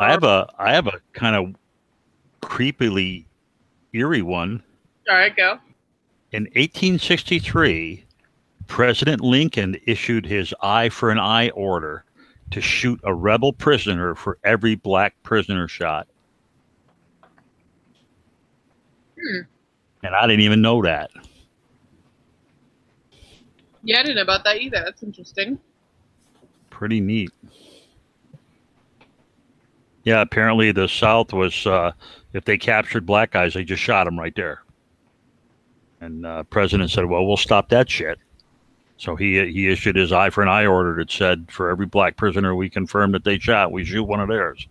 [0.00, 1.54] I have a I have a kind of
[2.42, 3.26] creepily
[3.92, 4.62] eerie one.
[5.08, 5.60] All right, go.
[6.32, 8.04] In 1863,
[8.68, 12.04] President Lincoln issued his eye for an eye order
[12.52, 16.06] to shoot a rebel prisoner for every black prisoner shot.
[19.20, 19.40] Hmm.
[20.04, 21.10] And I didn't even know that.
[23.82, 24.82] Yeah, I didn't know about that either.
[24.84, 25.58] That's interesting.
[26.70, 27.30] Pretty neat.
[30.04, 31.92] Yeah, apparently the South was, uh,
[32.32, 34.62] if they captured black guys, they just shot them right there.
[36.00, 38.18] And uh, President said, "Well, we'll stop that shit."
[38.96, 42.16] So he he issued his eye for an eye order that said, for every black
[42.16, 44.66] prisoner we confirm that they shot, we shoot one of theirs.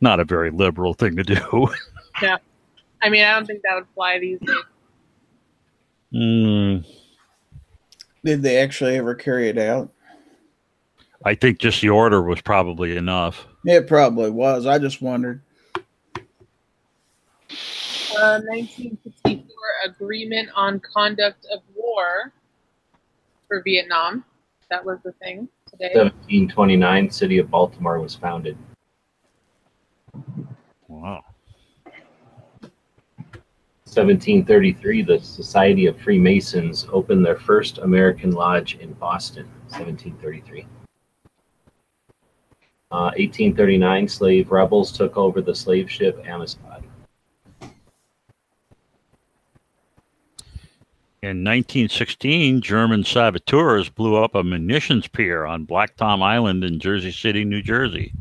[0.00, 1.68] Not a very liberal thing to do.
[2.20, 2.38] Yeah,
[3.00, 4.56] I mean, I don't think that would fly these days.
[6.12, 6.84] mm,
[8.24, 9.92] Did they actually ever carry it out?
[11.24, 13.46] I think just the order was probably enough.
[13.64, 14.66] It probably was.
[14.66, 15.40] I just wondered.
[18.18, 19.46] Uh, 1964
[19.86, 22.32] Agreement on Conduct of War
[23.46, 24.24] for Vietnam.
[24.70, 25.92] That was the thing today.
[25.94, 28.58] 1729, city of Baltimore was founded.
[30.88, 31.22] Wow.
[33.84, 39.46] 1733, the Society of Freemasons opened their first American lodge in Boston.
[39.68, 40.66] 1733.
[42.90, 46.67] Uh, 1839, slave rebels took over the slave ship Amistad.
[51.28, 57.12] In 1916, German saboteurs blew up a munitions pier on Black Tom Island in Jersey
[57.12, 58.14] City, New Jersey.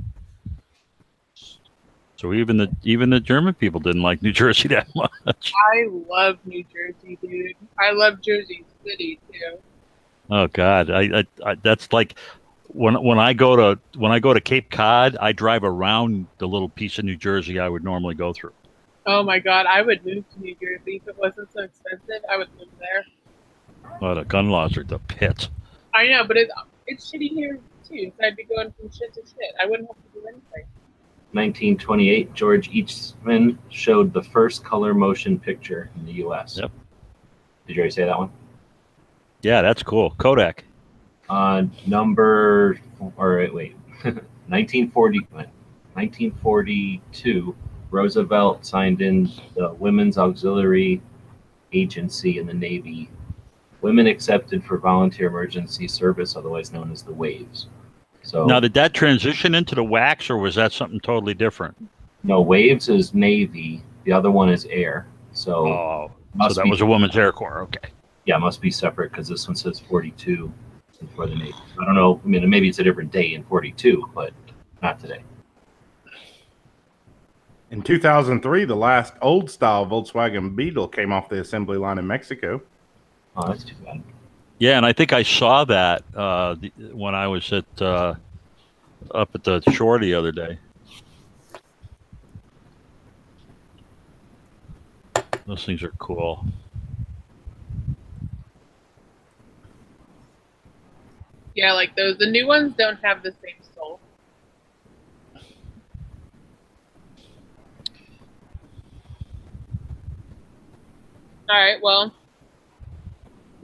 [2.17, 5.53] So even the even the German people didn't like New Jersey that much.
[5.73, 7.55] I love New Jersey, dude.
[7.79, 9.57] I love Jersey City too.
[10.29, 12.15] Oh God, I, I, I that's like
[12.67, 16.47] when when I go to when I go to Cape Cod, I drive around the
[16.49, 18.51] little piece of New Jersey I would normally go through.
[19.09, 22.25] Oh my god, I would move to New Jersey if it wasn't so expensive.
[22.29, 23.05] I would live there.
[24.01, 25.47] Oh, the gun laws are the pit.
[25.95, 26.49] I know, but it,
[26.87, 28.11] it's shitty here too.
[28.19, 29.55] So I'd be going from shit to shit.
[29.61, 30.65] I wouldn't have to do anything.
[31.31, 36.57] 1928, George Eastman showed the first color motion picture in the U.S.
[36.57, 36.71] Yep.
[37.65, 38.29] Did you already say that one?
[39.41, 40.15] Yeah, that's cool.
[40.17, 40.65] Kodak.
[41.29, 42.77] Uh, number,
[43.15, 43.75] or wait, wait.
[44.03, 47.55] 1940, 1942,
[47.91, 51.01] Roosevelt signed in the Women's Auxiliary
[51.73, 53.09] Agency in the Navy.
[53.81, 57.67] Women accepted for volunteer emergency service, otherwise known as the WAVES.
[58.23, 61.75] So Now, did that transition into the WACs, or was that something totally different?
[62.23, 63.81] no, WAVES is Navy.
[64.03, 65.07] The other one is Air.
[65.33, 66.11] So Oh,
[66.49, 67.61] so that be was a woman's Air Corps.
[67.61, 67.89] Okay.
[68.25, 70.51] yeah, must be separate because this one says 42.
[70.99, 71.53] before the Navy.
[71.79, 72.19] I don't know.
[72.23, 74.33] I mean, maybe it's a different day in 42, but
[74.81, 75.21] not today.
[77.69, 82.61] In 2003, the last old style Volkswagen Beetle came off the assembly line in Mexico.
[83.35, 84.01] Oh, that's too bad.
[84.59, 88.15] Yeah, and I think I saw that uh, the, when I was at uh,
[89.11, 90.57] up at the shore the other day.
[95.45, 96.45] Those things are cool.
[101.55, 102.17] Yeah, like those.
[102.17, 103.56] The new ones don't have the same
[111.49, 111.81] All right.
[111.81, 112.13] Well,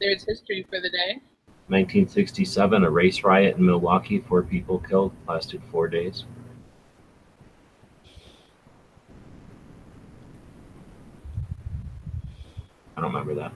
[0.00, 1.20] there's history for the day.
[1.68, 4.20] 1967, a race riot in Milwaukee.
[4.20, 5.12] Four people killed.
[5.28, 6.24] Lasted four days.
[12.96, 13.52] I don't remember that.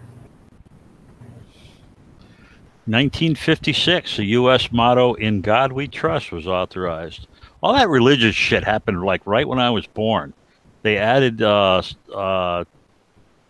[2.88, 4.70] 1956, the U.S.
[4.70, 7.26] motto "In God We Trust" was authorized.
[7.60, 10.34] All that religious shit happened like right when I was born.
[10.86, 11.82] They added uh,
[12.14, 12.62] uh,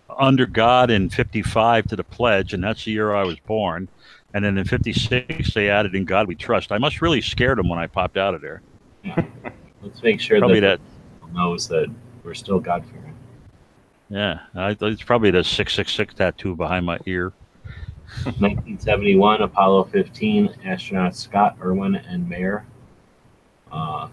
[0.08, 3.88] "Under God" in '55 to the pledge, and that's the year I was born.
[4.32, 7.68] And then in '56, they added "In God We Trust." I must really scared them
[7.68, 8.62] when I popped out of there.
[9.04, 9.22] Yeah.
[9.82, 10.80] Let's make sure Probably that,
[11.20, 11.34] that.
[11.34, 11.92] knows that
[12.24, 13.14] we're still God fearing.
[14.08, 17.34] Yeah, I, it's probably the 666 tattoo behind my ear.
[18.24, 22.64] 1971, Apollo 15, astronauts Scott, Irwin, and Mayer.
[23.70, 24.08] Uh,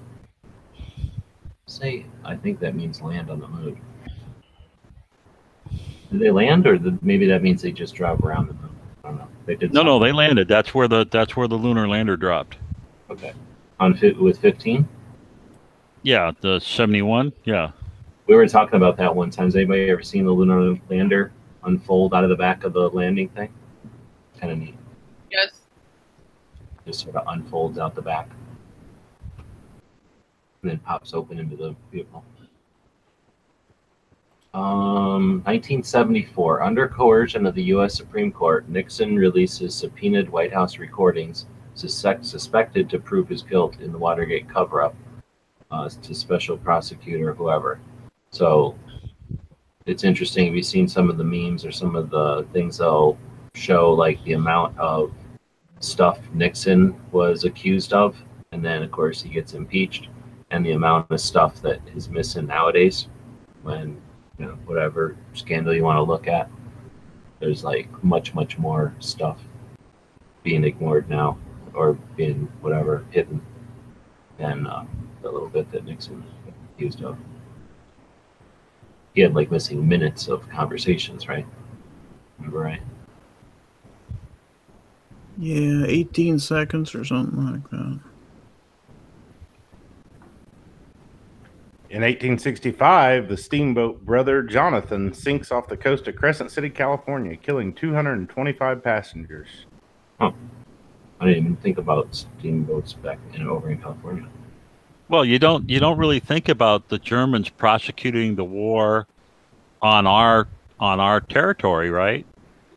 [1.67, 3.79] say, I think that means land on the moon.
[6.11, 8.69] Did they land, or the, maybe that means they just drove around the moon?
[9.03, 9.27] I don't know.
[9.45, 9.73] They did.
[9.73, 10.47] No, no, they landed.
[10.47, 12.57] That's where the that's where the lunar lander dropped.
[13.09, 13.33] Okay.
[13.79, 14.87] On fit with 15,
[16.03, 17.33] Yeah, the 71.
[17.43, 17.71] Yeah.
[18.27, 19.45] we were talking about that one time.
[19.45, 21.31] Has anybody ever seen the lunar lander
[21.63, 23.49] unfold out of the back of the landing thing?
[24.39, 24.75] Kind of neat.
[25.31, 25.61] Yes.
[26.85, 28.29] Just sort of unfolds out the back,
[30.63, 32.23] and then pops open into the vehicle.
[34.53, 37.95] Um, 1974, under coercion of the U.S.
[37.95, 43.91] Supreme Court, Nixon releases subpoenaed White House recordings suspect, suspected to prove his guilt in
[43.91, 44.95] the Watergate cover-up
[45.71, 47.79] uh, to special prosecutor whoever.
[48.29, 48.77] So
[49.85, 50.45] it's interesting.
[50.45, 53.17] Have you seen some of the memes or some of the things they'll
[53.55, 55.11] show, like the amount of
[55.79, 58.15] stuff Nixon was accused of,
[58.51, 60.09] and then of course he gets impeached,
[60.53, 63.07] and the amount of stuff that is missing nowadays
[63.63, 63.99] when
[64.37, 66.49] you know whatever scandal you want to look at
[67.39, 69.39] there's like much much more stuff
[70.43, 71.37] being ignored now
[71.73, 73.41] or being whatever hidden
[74.37, 74.85] than uh,
[75.23, 76.23] the little bit that nixon
[76.75, 77.17] accused of.
[79.15, 81.45] He had like missing minutes of conversations right?
[82.37, 82.81] Remember right?
[85.37, 87.99] Yeah, 18 seconds or something like that.
[91.93, 97.71] In 1865, the steamboat Brother Jonathan sinks off the coast of Crescent City, California, killing
[97.71, 99.47] 225 passengers.
[100.19, 100.31] Huh.
[101.19, 104.27] i didn't even think about steamboats back in over in california
[105.07, 109.05] Well, you don't you don't really think about the Germans prosecuting the war
[109.79, 110.47] on our
[110.79, 112.25] on our territory, right?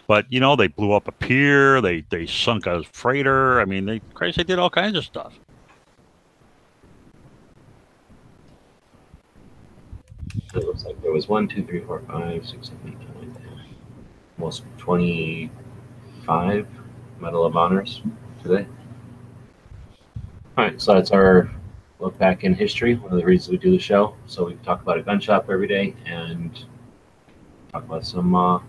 [0.07, 3.63] But you know, they blew up a pier, they they sunk a freighter.
[3.63, 5.33] I mean, they Christ, they did all kinds of stuff.
[10.55, 13.61] It looks like there was one, two, three, four, five, six, seven, eight, nine, ten.
[14.39, 16.67] Almost 25
[17.21, 18.03] Medal of Honors
[18.43, 18.67] today.
[20.57, 21.51] All right, so that's our
[21.99, 22.95] look back in history.
[22.95, 24.15] One of the reasons we do the show.
[24.27, 26.65] So we talk about a gun shop every day and
[27.73, 28.61] talk about some uh,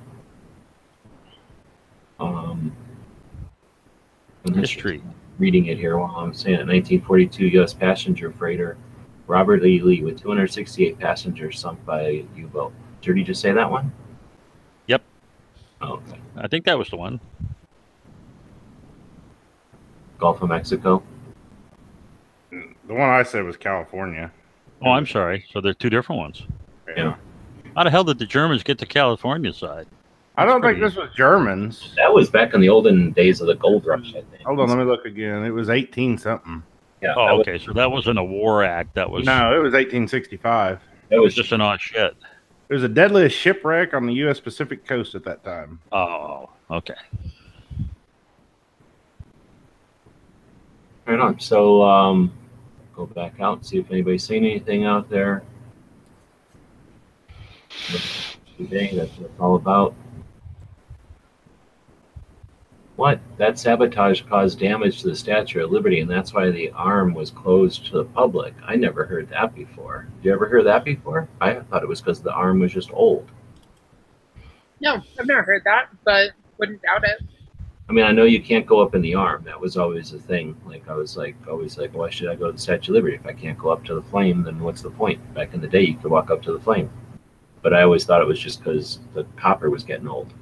[2.20, 2.76] um,
[4.46, 5.02] some History.
[5.40, 6.68] Reading it here while I'm saying it.
[6.68, 7.74] 1942 U.S.
[7.74, 8.78] passenger freighter
[9.28, 9.82] Robert E.
[9.82, 12.74] Lee with 268 passengers sunk by a U-boat.
[13.02, 13.92] Did you just say that one?
[14.88, 15.04] Yep.
[15.82, 16.20] Oh, okay.
[16.38, 17.20] I think that was the one.
[20.18, 21.04] Gulf of Mexico.
[22.52, 24.32] The one I said was California.
[24.82, 25.46] Oh, I'm sorry.
[25.52, 26.44] So there's two different ones.
[26.96, 27.16] Yeah.
[27.76, 29.88] How the hell did the Germans get to California side?
[30.38, 31.94] I don't That's think this was Germans.
[31.98, 34.44] That was back in the olden days of the gold rush, I think.
[34.46, 35.44] Hold on, let me look again.
[35.44, 36.64] It was 18 something.
[37.08, 37.58] Yeah, that Oh, was- okay.
[37.64, 38.94] So that wasn't a war act.
[38.96, 40.80] That was No, it was 1865.
[41.10, 42.16] it was was just an odd shit.
[42.70, 44.42] It was the deadliest shipwreck on the U.S.
[44.42, 45.80] Pacific coast at that time.
[45.94, 46.96] Oh, okay.
[51.06, 51.40] Right on.
[51.40, 52.34] So um,
[52.94, 55.44] go back out and see if anybody's seen anything out there.
[58.58, 59.94] Today, that's what it's all about.
[62.98, 63.20] What?
[63.38, 67.30] That sabotage caused damage to the Statue of Liberty, and that's why the arm was
[67.30, 68.56] closed to the public.
[68.66, 70.08] I never heard that before.
[70.18, 71.30] Did you ever hear that before?
[71.40, 73.32] I thought it was because the arm was just old.
[74.82, 77.22] No, I've never heard that, but wouldn't doubt it.
[77.88, 79.44] I mean, I know you can't go up in the arm.
[79.44, 80.60] That was always a thing.
[80.66, 83.16] Like I was like always like, why should I go to the Statue of Liberty
[83.16, 84.44] if I can't go up to the flame?
[84.44, 85.22] Then what's the point?
[85.36, 86.90] Back in the day, you could walk up to the flame,
[87.62, 90.34] but I always thought it was just because the copper was getting old,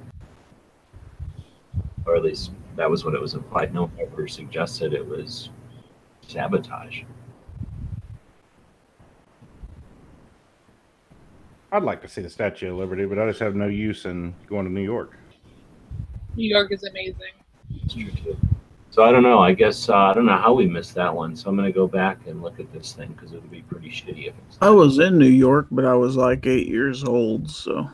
[2.06, 3.74] or at least that was what it was implied.
[3.74, 5.50] No one ever suggested it was
[6.26, 7.02] sabotage.
[11.72, 14.34] I'd like to see the Statue of Liberty, but I just have no use in
[14.48, 15.16] going to New York.
[16.36, 17.32] New York is amazing.
[17.82, 18.36] It's true too.
[18.90, 19.40] So I don't know.
[19.40, 21.36] I guess uh, I don't know how we missed that one.
[21.36, 23.90] So I'm gonna go back and look at this thing because it would be pretty
[23.90, 24.58] shitty if it's.
[24.62, 27.90] I was in New York, but I was like eight years old, so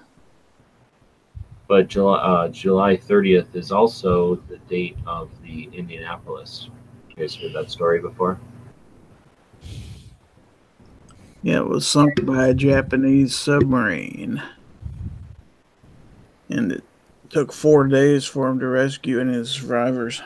[1.72, 6.68] But July uh, July 30th is also the date of the Indianapolis.
[7.08, 8.38] You guys heard that story before?
[11.42, 14.42] yeah, it was sunk by a Japanese submarine,
[16.50, 16.84] and it
[17.30, 20.20] took four days for him to rescue any of the survivors.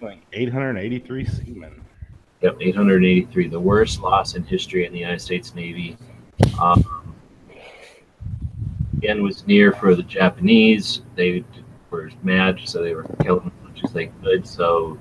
[0.00, 1.84] Like 883 seamen.
[2.40, 5.98] Yep, 883, the worst loss in history in the United States Navy.
[6.58, 6.97] Um,
[8.98, 11.02] again, was near for the Japanese.
[11.14, 11.44] They
[11.90, 14.46] were mad, so they were killing as much as they could.
[14.46, 14.98] So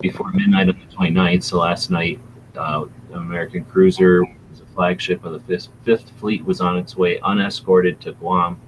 [0.00, 2.20] before midnight on the 29th, so last night,
[2.56, 6.94] uh, an American cruiser was a flagship of the Fifth, Fifth Fleet was on its
[6.94, 8.60] way unescorted to Guam.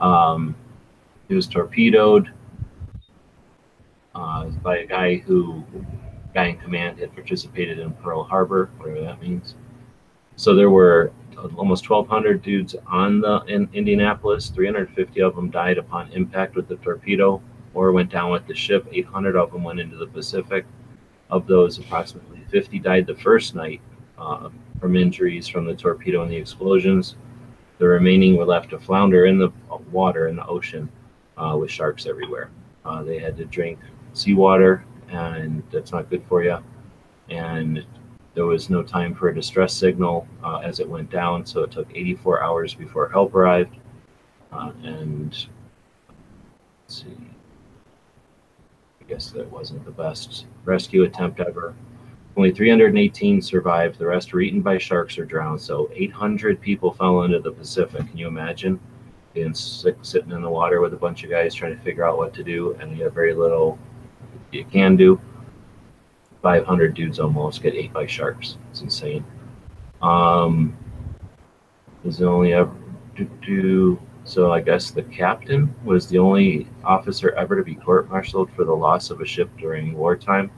[0.00, 0.54] Um,
[1.28, 2.30] it was torpedoed
[4.14, 5.64] uh, by a guy who
[6.34, 9.54] guy in command had participated in Pearl Harbor, whatever that means.
[10.36, 11.12] So there were
[11.56, 14.48] almost 1,200 dudes on the in Indianapolis.
[14.48, 17.42] 350 of them died upon impact with the torpedo
[17.74, 18.86] or went down with the ship.
[18.90, 20.64] 800 of them went into the Pacific.
[21.30, 23.80] Of those, approximately 50 died the first night
[24.18, 27.14] uh, from injuries from the torpedo and the explosions.
[27.78, 29.50] The remaining were left to flounder in the
[29.90, 30.88] water in the ocean
[31.36, 32.50] uh, with sharks everywhere.
[32.84, 33.78] Uh, they had to drink
[34.12, 36.58] seawater, and that's not good for you.
[37.28, 37.84] And
[38.34, 41.70] there was no time for a distress signal uh, as it went down, so it
[41.70, 43.76] took 84 hours before help arrived.
[44.52, 45.46] Uh, and
[46.82, 47.16] let's see,
[49.00, 51.74] I guess that wasn't the best rescue attempt ever.
[52.36, 53.98] Only 318 survived.
[53.98, 55.60] The rest were eaten by sharks or drowned.
[55.60, 58.06] So 800 people fell into the Pacific.
[58.08, 58.78] Can you imagine
[59.34, 62.16] being sick, sitting in the water with a bunch of guys trying to figure out
[62.16, 63.78] what to do, and you have very little
[64.52, 65.20] you can do.
[66.42, 68.56] 500 dudes almost get ate by sharks.
[68.70, 69.24] It's insane.
[70.00, 70.76] Um,
[72.02, 72.74] there's only ever
[73.14, 74.52] do, do so.
[74.52, 79.10] I guess the captain was the only officer ever to be court-martialed for the loss
[79.10, 80.50] of a ship during wartime.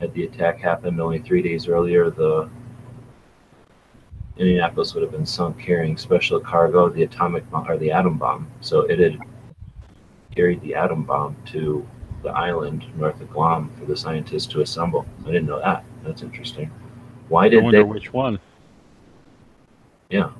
[0.00, 2.48] Had the attack happened only three days earlier, the
[4.36, 8.50] Indianapolis would have been sunk carrying special cargo, the atomic bomb or the atom bomb.
[8.60, 9.18] So it had
[10.34, 11.86] carried the atom bomb to
[12.22, 15.06] the island north of Guam for the scientists to assemble.
[15.22, 15.84] I didn't know that.
[16.04, 16.70] That's interesting.
[17.28, 17.84] Why I did wonder they?
[17.84, 18.38] which one.
[20.10, 20.30] Yeah.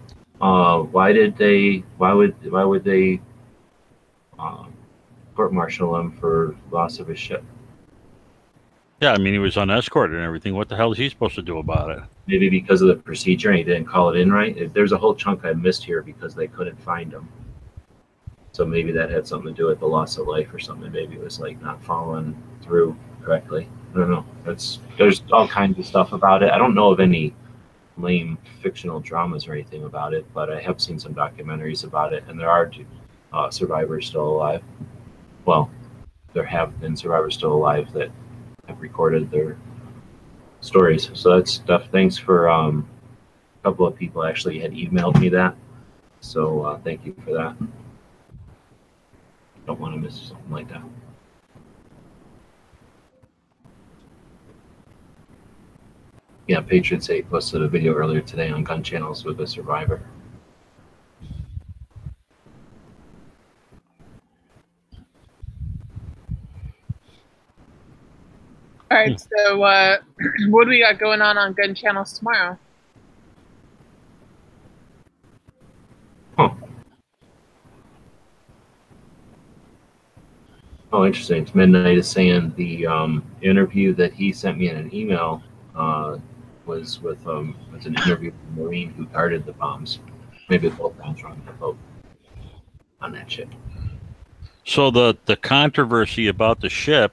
[0.40, 1.84] Uh, why did they?
[1.96, 2.50] Why would?
[2.50, 3.20] Why would they?
[4.38, 4.72] Um,
[5.34, 7.44] court-martial him for loss of his ship.
[9.00, 10.54] Yeah, I mean he was unescorted and everything.
[10.54, 12.02] What the hell is he supposed to do about it?
[12.26, 14.72] Maybe because of the procedure and he didn't call it in right.
[14.72, 17.28] There's a whole chunk I missed here because they couldn't find him.
[18.52, 20.92] So maybe that had something to do with the loss of life or something.
[20.92, 23.68] Maybe it was like not following through correctly.
[23.94, 24.24] I don't know.
[24.44, 26.50] That's there's all kinds of stuff about it.
[26.50, 27.34] I don't know of any
[27.96, 32.24] lame fictional dramas or anything about it, but I have seen some documentaries about it,
[32.28, 32.70] and there are
[33.32, 34.62] uh, survivors still alive.
[35.44, 35.70] Well,
[36.32, 38.10] there have been survivors still alive that
[38.68, 39.56] have recorded their
[40.60, 41.10] stories.
[41.14, 41.88] So that's stuff.
[41.90, 42.88] Thanks for um,
[43.60, 45.56] a couple of people actually had emailed me that.
[46.20, 47.56] So uh, thank you for that.
[49.66, 50.82] Don't want to miss something like that.
[56.48, 60.02] Yeah, Patriots 8 posted a video earlier today on gun channels with a survivor.
[68.90, 69.98] All right, so uh,
[70.48, 72.58] what do we got going on on gun channels tomorrow?
[80.92, 81.42] Oh, interesting.
[81.42, 85.42] It's Midnight is saying the um, interview that he sent me in an email
[85.74, 86.18] uh,
[86.66, 90.00] was with um, was an interview with a Marine who guarded the bombs.
[90.50, 91.78] Maybe both bombs were on the boat
[93.00, 93.48] on that ship.
[94.66, 97.12] So the the controversy about the ship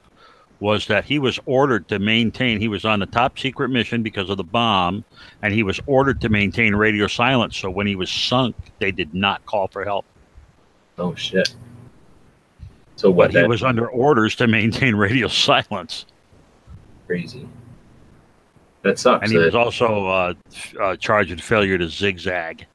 [0.59, 2.59] was that he was ordered to maintain.
[2.59, 5.05] He was on a top secret mission because of the bomb,
[5.41, 7.55] and he was ordered to maintain radio silence.
[7.55, 10.05] So when he was sunk, they did not call for help.
[10.97, 11.55] Oh shit.
[12.99, 13.27] So what?
[13.27, 16.05] But he That was under orders to maintain radio silence,
[17.07, 17.47] crazy.
[18.81, 19.23] That sucks.
[19.23, 20.33] and he that- was also uh,
[20.81, 22.65] uh, charged with failure to zigzag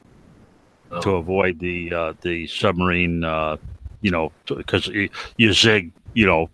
[0.91, 3.23] oh, to avoid the uh, the submarine.
[3.23, 3.59] Uh,
[4.01, 6.49] you know, because you, you zig, you know,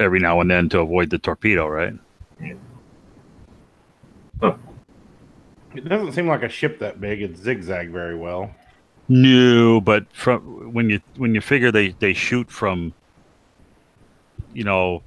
[0.00, 1.94] every now and then to avoid the torpedo, right?
[2.40, 2.54] Yeah.
[5.76, 7.22] It doesn't seem like a ship that big.
[7.22, 8.50] It zigzag very well.
[9.08, 12.92] No, but from when you when you figure they they shoot from,
[14.54, 15.02] you know,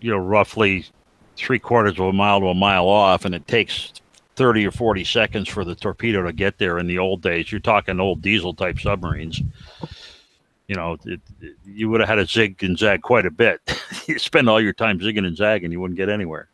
[0.00, 0.86] you know roughly
[1.36, 3.92] three quarters of a mile to a mile off, and it takes
[4.36, 6.78] thirty or forty seconds for the torpedo to get there.
[6.78, 9.40] In the old days, you're talking old diesel type submarines.
[10.68, 13.60] You know, it, it- you would have had to zig and zag quite a bit.
[14.06, 16.48] you spend all your time zigging and zagging, you wouldn't get anywhere.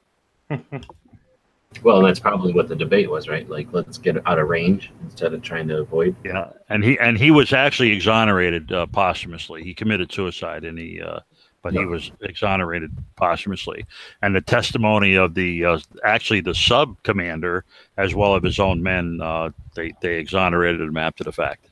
[1.83, 3.49] Well, that's probably what the debate was, right?
[3.49, 6.15] Like, let's get out of range instead of trying to avoid.
[6.25, 9.65] Yeah, and he and he was actually exonerated uh, posthumously.
[9.65, 11.21] He committed suicide, and he, uh,
[11.65, 13.87] but he was exonerated posthumously.
[14.21, 17.65] And the testimony of the uh, actually the sub commander,
[17.97, 21.71] as well as his own men, uh, they they exonerated him after the fact.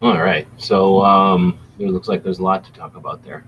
[0.00, 0.46] All right.
[0.56, 3.44] So um, it looks like there's a lot to talk about there.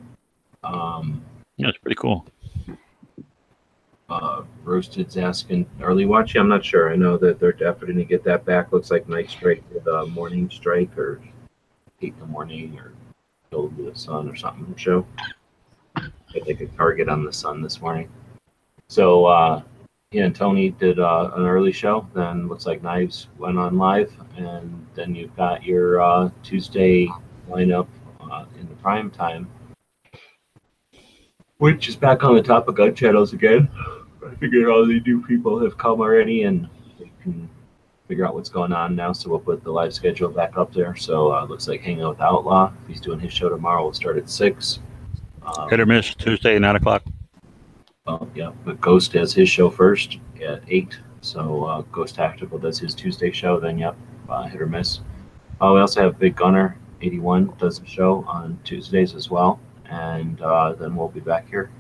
[0.65, 1.23] Um,
[1.57, 2.27] Yeah, it's pretty cool.
[4.09, 6.35] Uh, Roasted's asking early watch.
[6.35, 6.91] I'm not sure.
[6.93, 8.73] I know that they're definitely going to get that back.
[8.73, 11.21] Looks like night strike with a morning strike or
[12.01, 12.93] eight in the morning or
[13.51, 15.07] to the sun or something show.
[15.97, 18.09] I think a target on the sun this morning.
[18.89, 19.63] So uh,
[20.11, 22.07] yeah, and Tony did uh, an early show.
[22.15, 27.09] Then looks like Knives went on live, and then you've got your uh, Tuesday
[27.49, 27.87] lineup
[28.21, 29.51] uh, in the prime time,
[31.59, 33.69] which is back on the top of gun channels again.
[34.31, 36.69] I figured all the new people have come already, and
[36.99, 37.49] they can
[38.07, 39.13] figure out what's going on now.
[39.13, 40.97] So we'll put the live schedule back up there.
[40.97, 42.73] So uh, looks like Hanging Out with Outlaw.
[42.87, 44.81] He's doing his show tomorrow, we'll start at six.
[45.43, 47.03] Um, Hit or miss Tuesday nine o'clock.
[48.35, 50.99] yeah, but Ghost has his show first at eight.
[51.21, 53.59] So uh, Ghost Tactical does his Tuesday show.
[53.61, 53.97] Then, yep,
[54.29, 55.01] uh, hit or miss.
[55.61, 59.61] Uh, we also have Big Gunner eighty one does a show on Tuesdays as well,
[59.87, 61.71] and uh, then we'll be back here.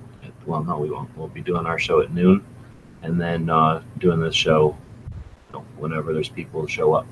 [0.48, 1.14] Well, no, we won't.
[1.14, 2.42] We'll be doing our show at noon,
[3.02, 4.74] and then uh, doing this show
[5.48, 7.06] you know, whenever there's people show up.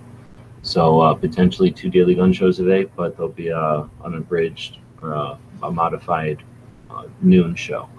[0.63, 5.13] So uh, potentially two daily gun shows a day, but there'll be a unabridged or
[5.13, 6.43] a, a modified
[6.91, 7.91] uh, noon show.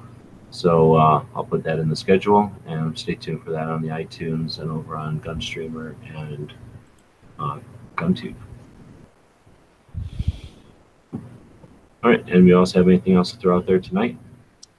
[0.50, 3.90] So uh, I'll put that in the schedule and stay tuned for that on the
[3.90, 6.52] iTunes and over on Gunstreamer and
[7.38, 7.60] uh,
[7.96, 8.36] GunTube.
[11.14, 11.20] All
[12.12, 14.18] right, and we also have anything else to throw out there tonight?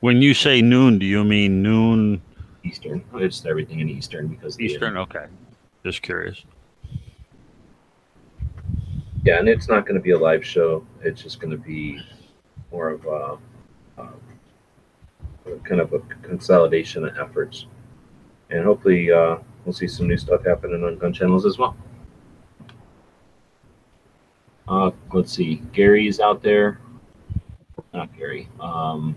[0.00, 2.22] When you say noon, do you mean noon
[2.64, 3.02] Eastern.
[3.14, 4.96] It's everything in Eastern because the- Eastern?
[4.96, 5.26] Okay,
[5.84, 6.44] just curious.
[9.24, 10.86] Yeah, and it's not going to be a live show.
[11.02, 12.00] It's just going to be
[12.70, 13.38] more of a,
[14.00, 14.10] uh,
[15.64, 17.66] kind of a consolidation of efforts,
[18.50, 21.76] and hopefully uh, we'll see some new stuff happening on gun channels as well.
[24.68, 26.78] Uh, let's see, Gary's out there.
[27.94, 28.48] Not Gary.
[28.60, 29.16] Um,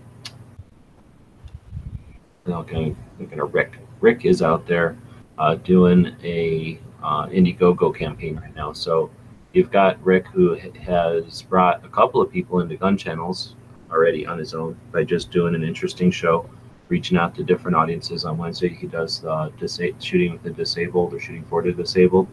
[2.48, 3.78] okay, looking at Rick.
[4.00, 4.96] Rick is out there
[5.38, 8.72] uh, doing a uh, Indiegogo campaign right now.
[8.72, 9.10] So
[9.52, 13.54] you've got Rick who has brought a couple of people into gun channels
[13.90, 16.48] already on his own by just doing an interesting show,
[16.88, 18.24] reaching out to different audiences.
[18.24, 22.26] On Wednesday, he does uh, disa- shooting with the disabled or shooting for the disabled,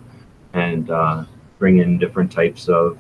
[0.54, 1.26] and uh,
[1.60, 3.00] bring in different types of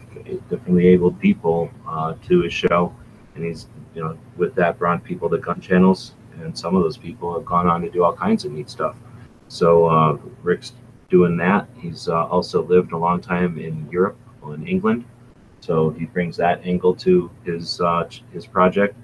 [0.49, 2.93] differently abled people uh, to his show.
[3.35, 6.97] And he's, you know, with that brought people to gun channels, and some of those
[6.97, 8.95] people have gone on to do all kinds of neat stuff.
[9.47, 10.73] So uh, Rick's
[11.09, 11.67] doing that.
[11.77, 15.05] He's uh, also lived a long time in Europe, in England,
[15.59, 18.95] so he brings that angle to his uh, his project.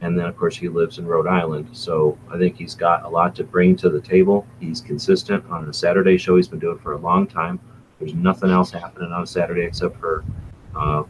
[0.00, 3.08] And then, of course, he lives in Rhode Island, so I think he's got a
[3.08, 4.46] lot to bring to the table.
[4.60, 6.36] He's consistent on a Saturday show.
[6.36, 7.58] He's been doing for a long time.
[7.98, 10.22] There's nothing else happening on Saturday except for
[10.76, 11.04] uh,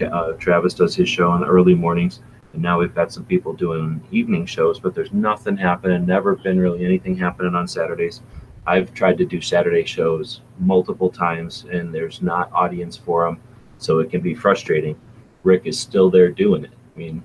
[0.00, 2.20] uh, Travis does his show in the early mornings,
[2.58, 4.80] and now we've got some people doing evening shows.
[4.80, 6.04] But there's nothing happening.
[6.04, 8.20] Never been really anything happening on Saturdays.
[8.66, 13.40] I've tried to do Saturday shows multiple times, and there's not audience for them,
[13.78, 14.98] so it can be frustrating.
[15.44, 16.72] Rick is still there doing it.
[16.72, 17.22] I mean,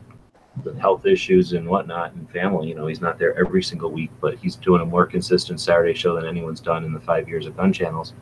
[0.63, 2.69] the health issues and whatnot, and family.
[2.69, 5.95] You know, he's not there every single week, but he's doing a more consistent Saturday
[5.95, 8.13] show than anyone's done in the five years of gun channels.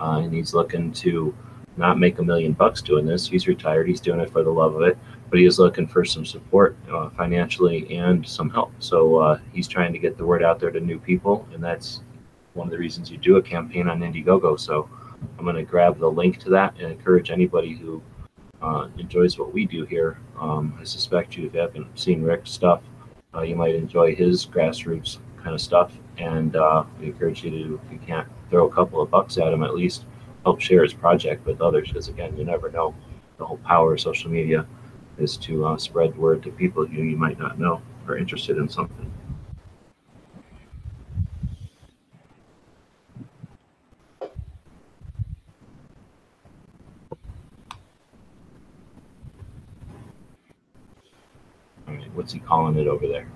[0.00, 1.34] uh, and he's looking to
[1.76, 3.28] not make a million bucks doing this.
[3.28, 3.88] He's retired.
[3.88, 4.98] He's doing it for the love of it,
[5.30, 8.72] but he is looking for some support uh, financially and some help.
[8.78, 12.00] So uh, he's trying to get the word out there to new people, and that's
[12.54, 14.58] one of the reasons you do a campaign on Indiegogo.
[14.58, 14.88] So
[15.38, 18.02] I'm going to grab the link to that and encourage anybody who
[18.62, 20.18] uh, enjoys what we do here.
[20.40, 22.82] Um, I suspect you, if you haven't seen Rick's stuff,
[23.34, 25.92] uh, you might enjoy his grassroots kind of stuff.
[26.18, 29.52] And uh, we encourage you to, if you can't throw a couple of bucks at
[29.52, 30.06] him, at least
[30.44, 31.88] help share his project with others.
[31.88, 32.94] Because again, you never know.
[33.38, 34.66] The whole power of social media
[35.18, 38.68] is to uh, spread word to people you you might not know are interested in
[38.68, 39.12] something.
[51.88, 53.28] All right, what's he calling it over there?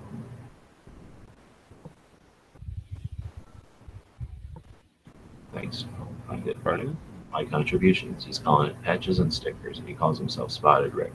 [5.53, 5.85] Thanks.
[6.29, 6.97] I Pardon?
[7.31, 8.25] my contributions.
[8.25, 11.13] He's calling it patches and stickers, and he calls himself Spotted Rick.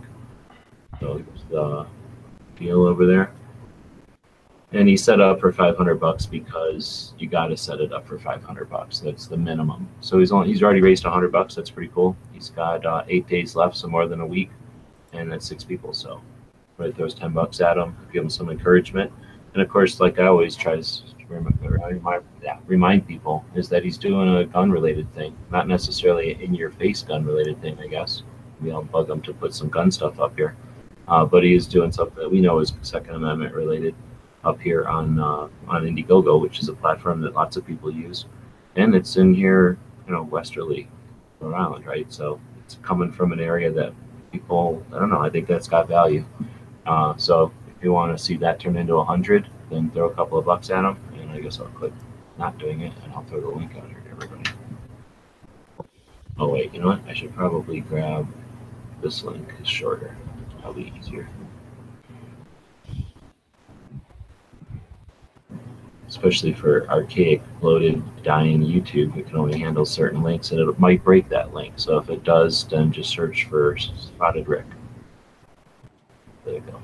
[1.01, 1.87] So the
[2.57, 3.33] deal over there.
[4.73, 8.19] And he set up for 500 bucks because you got to set it up for
[8.19, 8.99] 500 bucks.
[8.99, 9.89] That's the minimum.
[10.01, 11.55] So he's only he's already raised 100 bucks.
[11.55, 12.17] That's pretty cool.
[12.33, 14.51] He's got uh, eight days left, so more than a week,
[15.13, 15.95] and that's six people.
[15.95, 16.21] So
[16.79, 19.13] right throws 10 bucks at him, give him some encouragement,
[19.55, 22.25] and of course, like I always try to remind,
[22.67, 27.03] remind people is that he's doing a gun related thing, not necessarily in your face
[27.03, 27.79] gun related thing.
[27.81, 28.23] I guess
[28.61, 30.57] we all bug him to put some gun stuff up here,
[31.09, 33.95] uh, but he is doing something that we know is Second Amendment related
[34.45, 38.27] up here on uh, on Indiegogo, which is a platform that lots of people use,
[38.77, 40.89] and it's in here, you know, westerly
[41.41, 42.11] Rhode Island, right?
[42.13, 43.93] So it's coming from an area that
[44.33, 46.25] people, I don't know, I think that's got value.
[46.87, 50.15] Uh, so if you want to see that turn into a hundred, then throw a
[50.15, 51.93] couple of bucks at them, and I guess I'll click
[52.39, 54.51] not doing it, and I'll throw the link out here to everybody.
[56.39, 57.01] Oh wait, you know what?
[57.09, 58.29] I should probably grab
[59.03, 59.55] this link.
[59.59, 60.15] It's shorter.
[60.67, 61.29] Probably easier.
[66.09, 71.05] Especially for archaic, bloated, dying YouTube, it can only handle certain links, and it might
[71.05, 71.75] break that link.
[71.77, 74.65] So if it does, then just search for Spotted Rick.
[76.45, 76.81] There you go.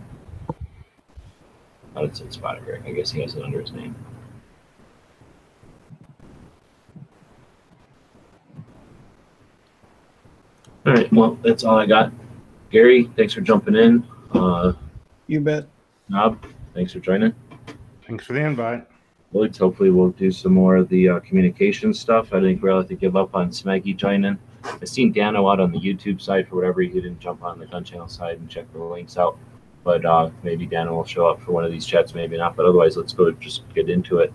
[1.96, 2.82] Oh, it's in Spotted Rick.
[2.86, 3.96] I guess he has it under his name.
[10.86, 11.12] All right.
[11.12, 12.12] Well, that's all I got.
[12.72, 14.02] Gary, thanks for jumping in.
[14.32, 14.72] Uh,
[15.26, 15.66] You bet.
[16.08, 16.42] Knob,
[16.74, 17.34] thanks for joining.
[18.06, 18.86] Thanks for the invite.
[19.32, 22.32] Woods, hopefully we'll do some more of the uh, communication stuff.
[22.32, 24.38] I think we'll have to give up on Smeggy joining.
[24.64, 27.66] I seen Dano out on the YouTube side for whatever he didn't jump on the
[27.66, 29.38] gun channel side and check the links out.
[29.84, 32.56] But uh, maybe Dano will show up for one of these chats, maybe not.
[32.56, 34.32] But otherwise, let's go just get into it.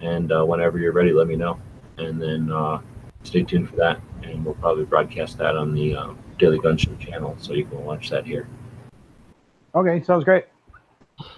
[0.00, 1.60] And uh, whenever you're ready, let me know.
[1.98, 2.80] And then uh,
[3.22, 4.00] stay tuned for that.
[4.22, 7.84] And we'll probably broadcast that on the uh, Daily Gun Show channel, so you can
[7.84, 8.48] watch that here.
[9.74, 10.46] Okay, sounds great.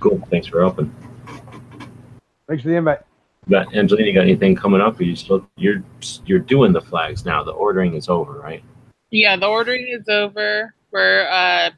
[0.01, 0.20] Cool.
[0.30, 0.94] Thanks for helping.
[2.46, 3.01] Thanks for the invite.
[3.49, 5.01] Got Angelina, you got anything coming up?
[5.01, 5.82] Are you still you're
[6.26, 7.42] you're doing the flags now?
[7.42, 8.62] The ordering is over, right?
[9.11, 10.74] Yeah, the ordering is over.
[10.90, 11.70] We're uh,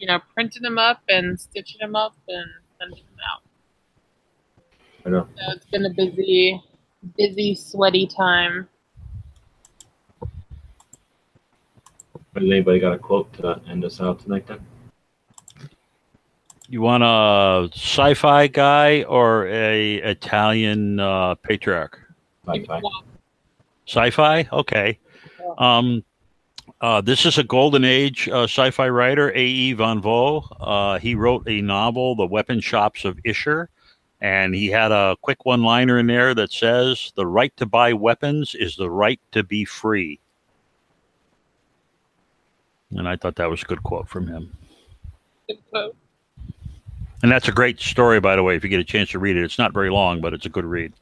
[0.00, 2.46] you know, printing them up and stitching them up and
[2.78, 3.42] sending them out.
[5.04, 5.28] I know.
[5.36, 6.60] So it's been a busy,
[7.16, 8.66] busy, sweaty time.
[12.34, 14.46] Has anybody got a quote to end us out tonight?
[14.46, 14.60] Then
[16.68, 21.98] You want a sci-fi guy or a Italian uh, patriarch?
[22.44, 22.80] bye bye.
[23.86, 24.98] Sci-fi, okay.
[25.58, 26.04] Um,
[26.80, 29.72] uh, this is a golden age uh, sci-fi writer, A.E.
[29.72, 30.56] Van Vogt.
[30.60, 33.68] Uh, he wrote a novel, The Weapon Shops of Isher,
[34.20, 38.54] and he had a quick one-liner in there that says, "The right to buy weapons
[38.54, 40.20] is the right to be free."
[42.92, 44.56] And I thought that was a good quote from him.
[45.48, 45.96] Good quote.
[47.22, 48.56] And that's a great story, by the way.
[48.56, 50.48] If you get a chance to read it, it's not very long, but it's a
[50.48, 50.92] good read.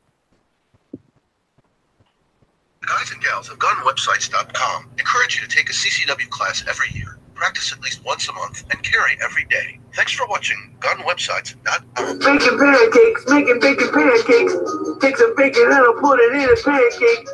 [2.80, 7.70] Guys and gals of GunWebsites.com encourage you to take a CCW class every year, practice
[7.72, 9.78] at least once a month, and carry every day.
[9.95, 12.18] Thanks for watching GunWebsites.com.
[12.18, 14.55] Making pancakes, making bacon pancakes.
[15.01, 17.28] Take some bacon and I'll put it in a pancake.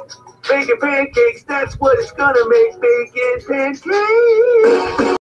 [0.49, 2.81] Bacon pancakes, that's what it's gonna make.
[2.81, 3.41] Bacon
[3.83, 5.24] pancakes.